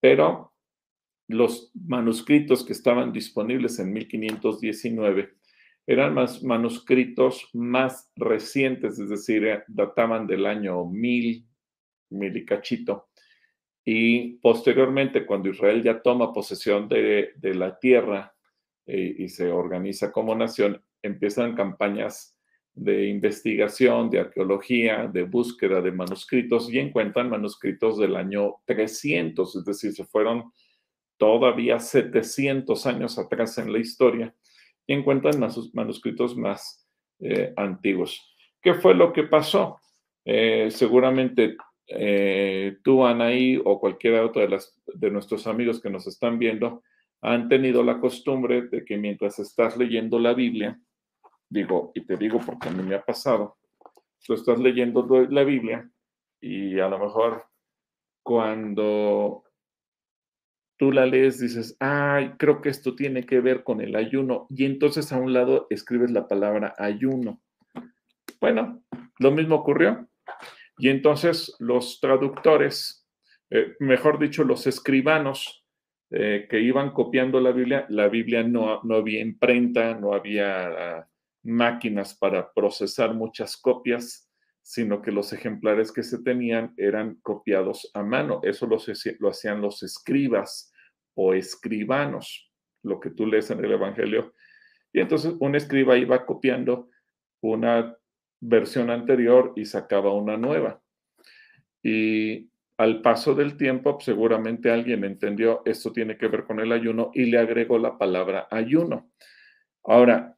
[0.00, 0.47] pero
[1.28, 5.30] los manuscritos que estaban disponibles en 1519
[5.86, 11.46] eran más manuscritos más recientes, es decir, eh, databan del año 1000,
[12.10, 13.08] mil y cachito.
[13.84, 18.34] Y posteriormente, cuando Israel ya toma posesión de, la tierra
[18.86, 22.38] eh, y se organiza como nación, empiezan campañas
[22.74, 29.64] de investigación, de arqueología, de búsqueda de manuscritos y encuentran manuscritos del año 300, es
[29.64, 30.52] decir, se fueron
[31.18, 34.34] todavía 700 años atrás en la historia
[34.86, 35.38] y encuentran
[35.74, 36.88] manuscritos más
[37.20, 38.34] eh, antiguos.
[38.62, 39.80] ¿Qué fue lo que pasó?
[40.24, 41.56] Eh, seguramente
[41.88, 46.82] eh, tú, Anaí, o cualquiera otro de, las, de nuestros amigos que nos están viendo,
[47.20, 50.78] han tenido la costumbre de que mientras estás leyendo la Biblia,
[51.48, 53.56] digo, y te digo porque a mí me ha pasado,
[54.24, 55.90] tú estás leyendo la Biblia
[56.40, 57.44] y a lo mejor
[58.22, 59.44] cuando
[60.78, 64.64] tú la lees, dices, ay, creo que esto tiene que ver con el ayuno, y
[64.64, 67.40] entonces a un lado escribes la palabra ayuno.
[68.40, 68.82] Bueno,
[69.18, 70.08] lo mismo ocurrió.
[70.78, 73.06] Y entonces los traductores,
[73.50, 75.64] eh, mejor dicho, los escribanos
[76.10, 81.08] eh, que iban copiando la Biblia, la Biblia no, no había imprenta, no había ah,
[81.42, 84.27] máquinas para procesar muchas copias,
[84.68, 88.40] sino que los ejemplares que se tenían eran copiados a mano.
[88.42, 88.76] Eso lo,
[89.30, 90.70] hacían los escribas
[91.14, 92.52] o escribanos,
[92.82, 94.34] lo que tú lees en el Evangelio.
[94.92, 96.90] Y entonces un escriba iba copiando
[97.40, 97.96] una
[98.40, 100.82] versión anterior y sacaba una nueva.
[101.82, 107.10] Y al paso del tiempo, seguramente alguien entendió esto tiene que ver con el ayuno
[107.14, 109.10] y le agregó la palabra ayuno.
[109.82, 110.36] Ahora,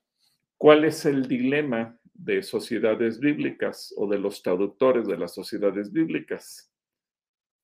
[0.57, 6.71] ¿cuál es el dilema de sociedades bíblicas o de los traductores de las sociedades bíblicas.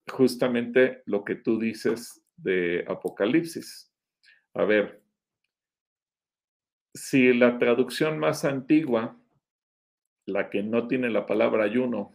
[0.09, 3.93] Justamente lo que tú dices de Apocalipsis.
[4.55, 5.03] A ver,
[6.95, 9.21] si la traducción más antigua,
[10.25, 12.13] la que no tiene la palabra ayuno,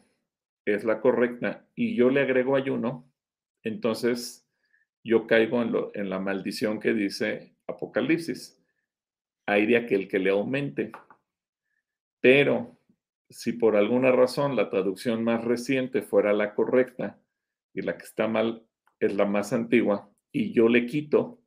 [0.66, 3.12] es la correcta y yo le agrego ayuno,
[3.64, 4.48] entonces
[5.04, 8.60] yo caigo en, la maldición que dice Apocalipsis.
[9.46, 10.92] Hay de aquel que le aumente.
[12.22, 12.78] Pero
[13.30, 17.19] si por alguna razón la traducción más reciente fuera la correcta
[17.74, 18.63] y la que está mal
[18.99, 21.41] es la más antigua y yo le quito,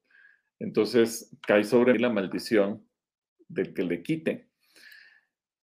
[0.59, 2.87] entonces cae sobre mí la maldición
[3.49, 4.49] del que le quite.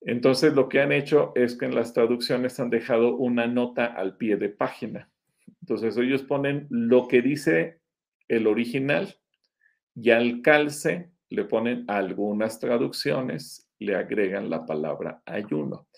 [0.03, 4.17] Entonces lo que han hecho es que en las traducciones han dejado una nota al
[4.17, 5.11] pie de página.
[5.61, 7.81] Entonces ellos ponen lo que dice
[8.29, 9.15] el original
[9.95, 15.89] y al calce le ponen algunas traducciones, le agregan la palabra ayuno.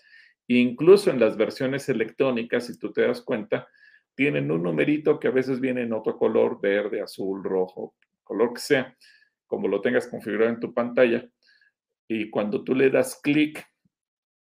[0.47, 3.67] Incluso en las versiones electrónicas, si tú te das cuenta,
[4.15, 8.61] tienen un numerito que a veces viene en otro color, verde, azul, rojo, color que
[8.61, 8.97] sea,
[9.47, 11.27] como lo tengas configurado en tu pantalla.
[12.07, 13.65] Y cuando tú le das clic,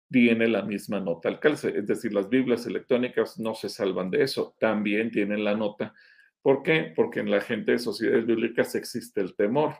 [0.08, 1.68] viene la misma nota al calce.
[1.76, 5.94] Es decir, las Biblias electrónicas no se salvan de eso, también tienen la nota.
[6.42, 6.92] ¿Por qué?
[6.96, 9.74] Porque en la gente de sociedades bíblicas existe el temor.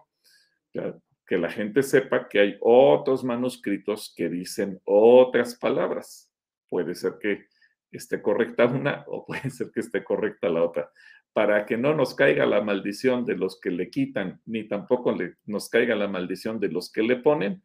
[1.31, 6.28] Que la gente sepa que hay otros manuscritos que dicen otras palabras.
[6.68, 7.47] Puede ser que
[7.93, 10.91] esté correcta una o puede ser que esté correcta la otra.
[11.33, 15.37] Para que no nos caiga la maldición de los que le quitan, ni tampoco le,
[15.47, 17.62] nos caiga la maldición de los que le ponen,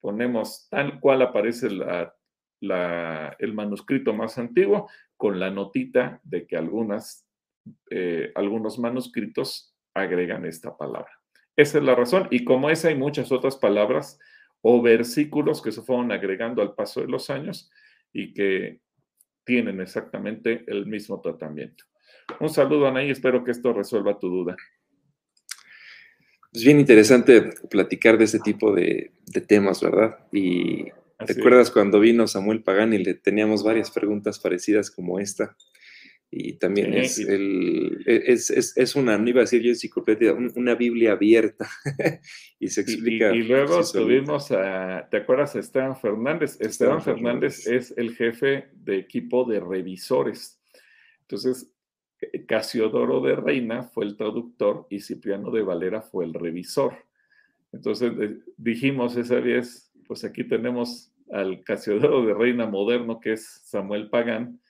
[0.00, 7.26] ponemos tal cual aparece el manuscrito más antiguo con la notita de que algunas,
[7.88, 11.19] eh, algunos manuscritos agregan esta palabra.
[11.60, 12.26] Esa es la razón.
[12.30, 14.18] Y como esa hay muchas otras palabras
[14.62, 17.70] o versículos que se fueron agregando al paso de los años
[18.14, 18.80] y que
[19.44, 21.84] tienen exactamente el mismo tratamiento.
[22.40, 24.56] Un saludo, Anaí, espero que esto resuelva tu duda.
[26.50, 29.12] Es bien interesante platicar de ese tipo de,
[29.46, 30.18] temas, ¿verdad?
[30.32, 30.84] Y
[31.26, 35.54] ¿te acuerdas cuando vino Samuel Pagani y le teníamos varias preguntas parecidas como esta?
[36.32, 40.76] Y también es, el, e, es, es, una, no iba a decir yo enciclopedia, una
[40.76, 41.68] Biblia abierta.
[42.60, 43.34] y se explica.
[43.34, 45.56] Y, luego tuvimos a, ¿te acuerdas?
[45.56, 46.56] Esteban Fernández.
[46.60, 50.60] Esteban, Fernández, es el jefe de equipo de revisores.
[51.22, 51.72] Entonces,
[52.46, 56.94] Casiodoro de Reina fue el traductor y Cipriano de Valera fue el revisor.
[57.72, 63.62] Entonces eh, dijimos esa vez, pues aquí tenemos al Casiodoro de Reina moderno, que es
[63.64, 64.60] Samuel Pagán,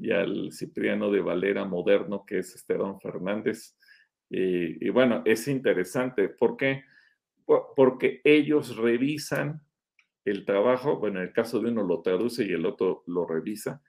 [0.00, 3.76] y al Cipriano de Valera moderno, que es Esteban Fernández.
[4.30, 6.28] Y, bueno, es interesante.
[6.28, 6.84] ¿Por qué?
[7.44, 9.62] Porque ellos revisan
[10.24, 13.82] el trabajo, bueno, en el caso de uno lo traduce y el otro lo revisa.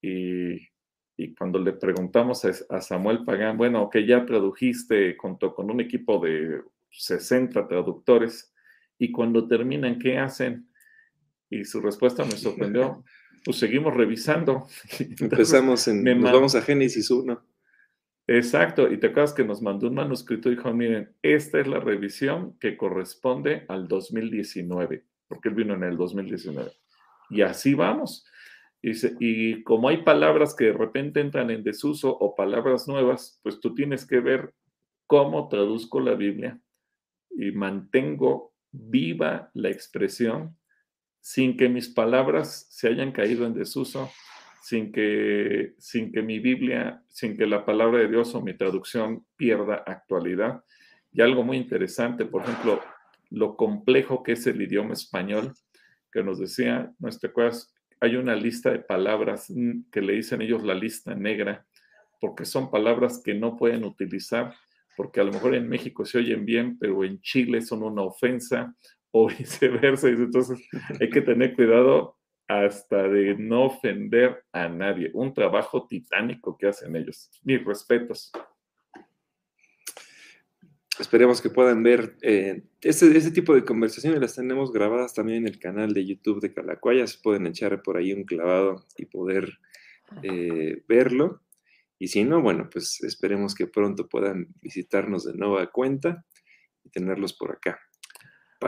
[0.00, 0.68] Y
[1.16, 6.18] y cuando le preguntamos a, Samuel Pagán, bueno, que ya tradujiste con, con un equipo
[6.18, 8.52] de 60 traductores,
[8.98, 10.68] y cuando terminan, ¿qué hacen?
[11.48, 13.02] Y su respuesta me sorprendió,
[13.46, 14.66] pues seguimos revisando.
[15.20, 17.40] Empezamos en, nos vamos a Génesis 1.
[18.26, 21.78] Exacto, y te acuerdas que nos mandó un manuscrito y dijo, miren, esta es la
[21.78, 26.72] revisión que corresponde al 2019, porque él vino en el 2019.
[27.30, 28.26] Y así vamos.
[28.82, 33.74] Y, como hay palabras que de repente entran en desuso o palabras nuevas, pues tú
[33.74, 34.54] tienes que ver
[35.06, 36.60] cómo traduzco la Biblia
[37.30, 40.56] y mantengo viva la expresión
[41.26, 44.12] sin que mis palabras se hayan caído en desuso,
[44.62, 49.26] sin que, sin que mi Biblia, sin que la palabra de Dios o mi traducción
[49.34, 50.62] pierda actualidad.
[51.10, 52.80] Y algo muy interesante, por ejemplo,
[53.30, 55.52] lo complejo que es el idioma español,
[56.12, 57.74] que nos decía, ¿no te acuerdas?
[58.00, 59.52] hay una lista de palabras
[59.90, 61.66] que le dicen ellos la lista negra,
[62.20, 64.54] porque son palabras que no pueden utilizar,
[64.96, 68.76] porque a lo mejor en México se oyen bien, pero en Chile son una ofensa
[69.10, 70.08] o viceversa.
[70.08, 70.66] Entonces
[71.00, 72.16] hay que tener cuidado
[72.48, 75.10] hasta de no ofender a nadie.
[75.14, 77.30] Un trabajo titánico que hacen ellos.
[77.42, 78.32] Mis respetos.
[80.98, 82.16] Esperemos que puedan ver
[82.80, 84.20] ese, tipo de conversaciones.
[84.20, 87.18] Las tenemos grabadas también en el canal de YouTube de Calacuayas.
[87.18, 89.58] Pueden echar por ahí un clavado y poder
[90.22, 91.42] eh, verlo.
[91.98, 96.24] Y si no, bueno, pues esperemos que pronto puedan visitarnos de nueva cuenta
[96.82, 97.78] y tenerlos por acá.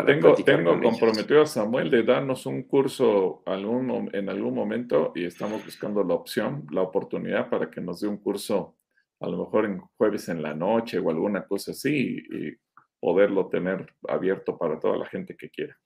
[0.07, 5.65] Tengo tengo comprometido a Samuel de darnos un curso algún, en algún momento y estamos
[5.65, 8.77] buscando la opción, la oportunidad para que nos dé un curso
[9.21, 12.57] a lo mejor en jueves en la noche o alguna cosa así y
[13.01, 15.77] poderlo tener abierto para toda la gente que quiera.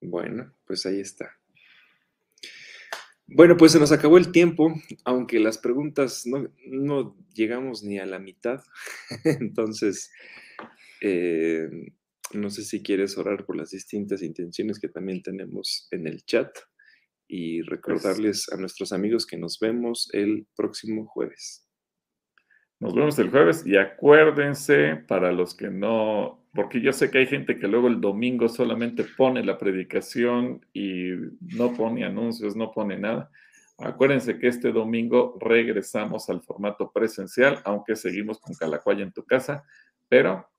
[0.00, 1.30] Bueno, pues ahí está.
[3.26, 4.74] Bueno, pues se nos acabó el tiempo,
[5.04, 6.24] aunque las preguntas
[6.66, 8.62] no, llegamos ni a la mitad.
[9.24, 10.12] Entonces,
[11.00, 11.68] eh,
[12.38, 16.50] no sé si quieres orar por las distintas intenciones que también tenemos en el chat
[17.28, 21.66] y pues recordarles a nuestros amigos que nos vemos el próximo jueves.
[22.78, 27.26] Nos vemos el jueves y acuérdense para los que no, porque yo sé que hay
[27.26, 32.98] gente que luego el domingo solamente pone la predicación y no pone anuncios, no pone
[32.98, 33.30] nada.
[33.78, 39.64] Acuérdense que este domingo regresamos al formato presencial, aunque seguimos con Calacuaya en tu casa,
[40.08, 40.51] pero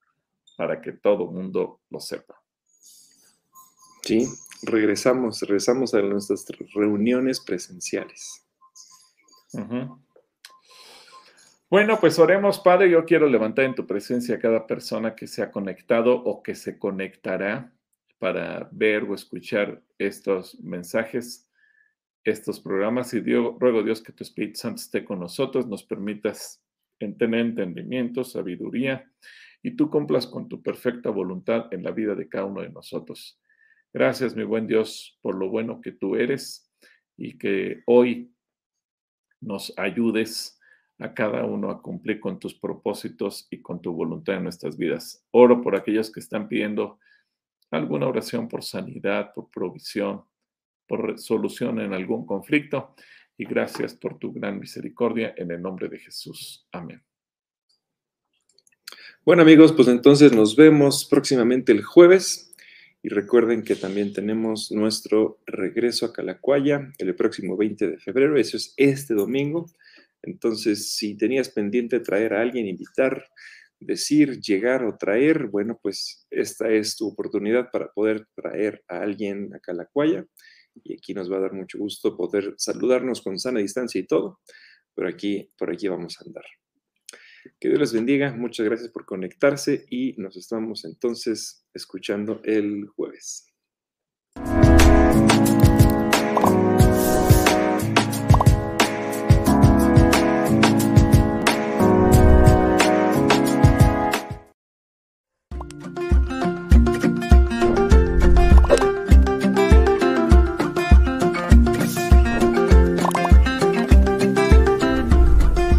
[0.56, 2.42] para que todo mundo lo sepa.
[4.04, 4.28] Sí,
[4.64, 8.46] regresamos, regresamos a nuestras reuniones presenciales.
[11.70, 12.90] Bueno, pues oremos, Padre.
[12.90, 16.54] Yo quiero levantar en tu presencia a cada persona que se ha conectado o que
[16.54, 17.74] se conectará
[18.20, 21.50] para ver o escuchar estos mensajes,
[22.24, 23.14] estos programas.
[23.14, 26.62] Y Dios, ruego, Dios, que tu Espíritu Santo esté con nosotros, nos permitas
[27.00, 29.12] tener entendimiento, sabiduría,
[29.64, 33.40] y tú cumplas con tu perfecta voluntad en la vida de cada uno de nosotros.
[33.94, 36.70] Gracias, mi buen Dios, por lo bueno que tú eres
[37.16, 38.36] y que hoy
[39.40, 40.60] nos ayudes
[41.00, 45.26] a cada uno a cumplir con tus propósitos y con tu voluntad en nuestras vidas.
[45.32, 47.00] Oro por aquellos que están pidiendo
[47.72, 50.24] alguna oración por sanidad, por provisión,
[50.88, 52.96] por solución en algún conflicto.
[53.38, 56.68] Y gracias por tu gran misericordia en el nombre de Jesús.
[56.72, 57.02] Amén.
[59.26, 62.54] Bueno amigos, pues entonces nos vemos próximamente el jueves
[63.02, 68.58] y recuerden que también tenemos nuestro regreso a Calacuaya el próximo 20 de febrero, eso
[68.58, 69.72] es este domingo.
[70.24, 73.24] Entonces, si tenías pendiente traer a alguien, invitar,
[73.80, 79.56] decir, llegar o traer, bueno, pues esta es tu oportunidad para poder traer a alguien
[79.56, 80.26] a Calacuaya.
[80.84, 84.42] Y aquí nos va a dar mucho gusto poder saludarnos con sana distancia y todo,
[84.94, 86.44] pero aquí, por aquí vamos a andar.
[87.60, 93.48] Que Dios les bendiga, muchas gracias por conectarse y nos estamos entonces escuchando el jueves.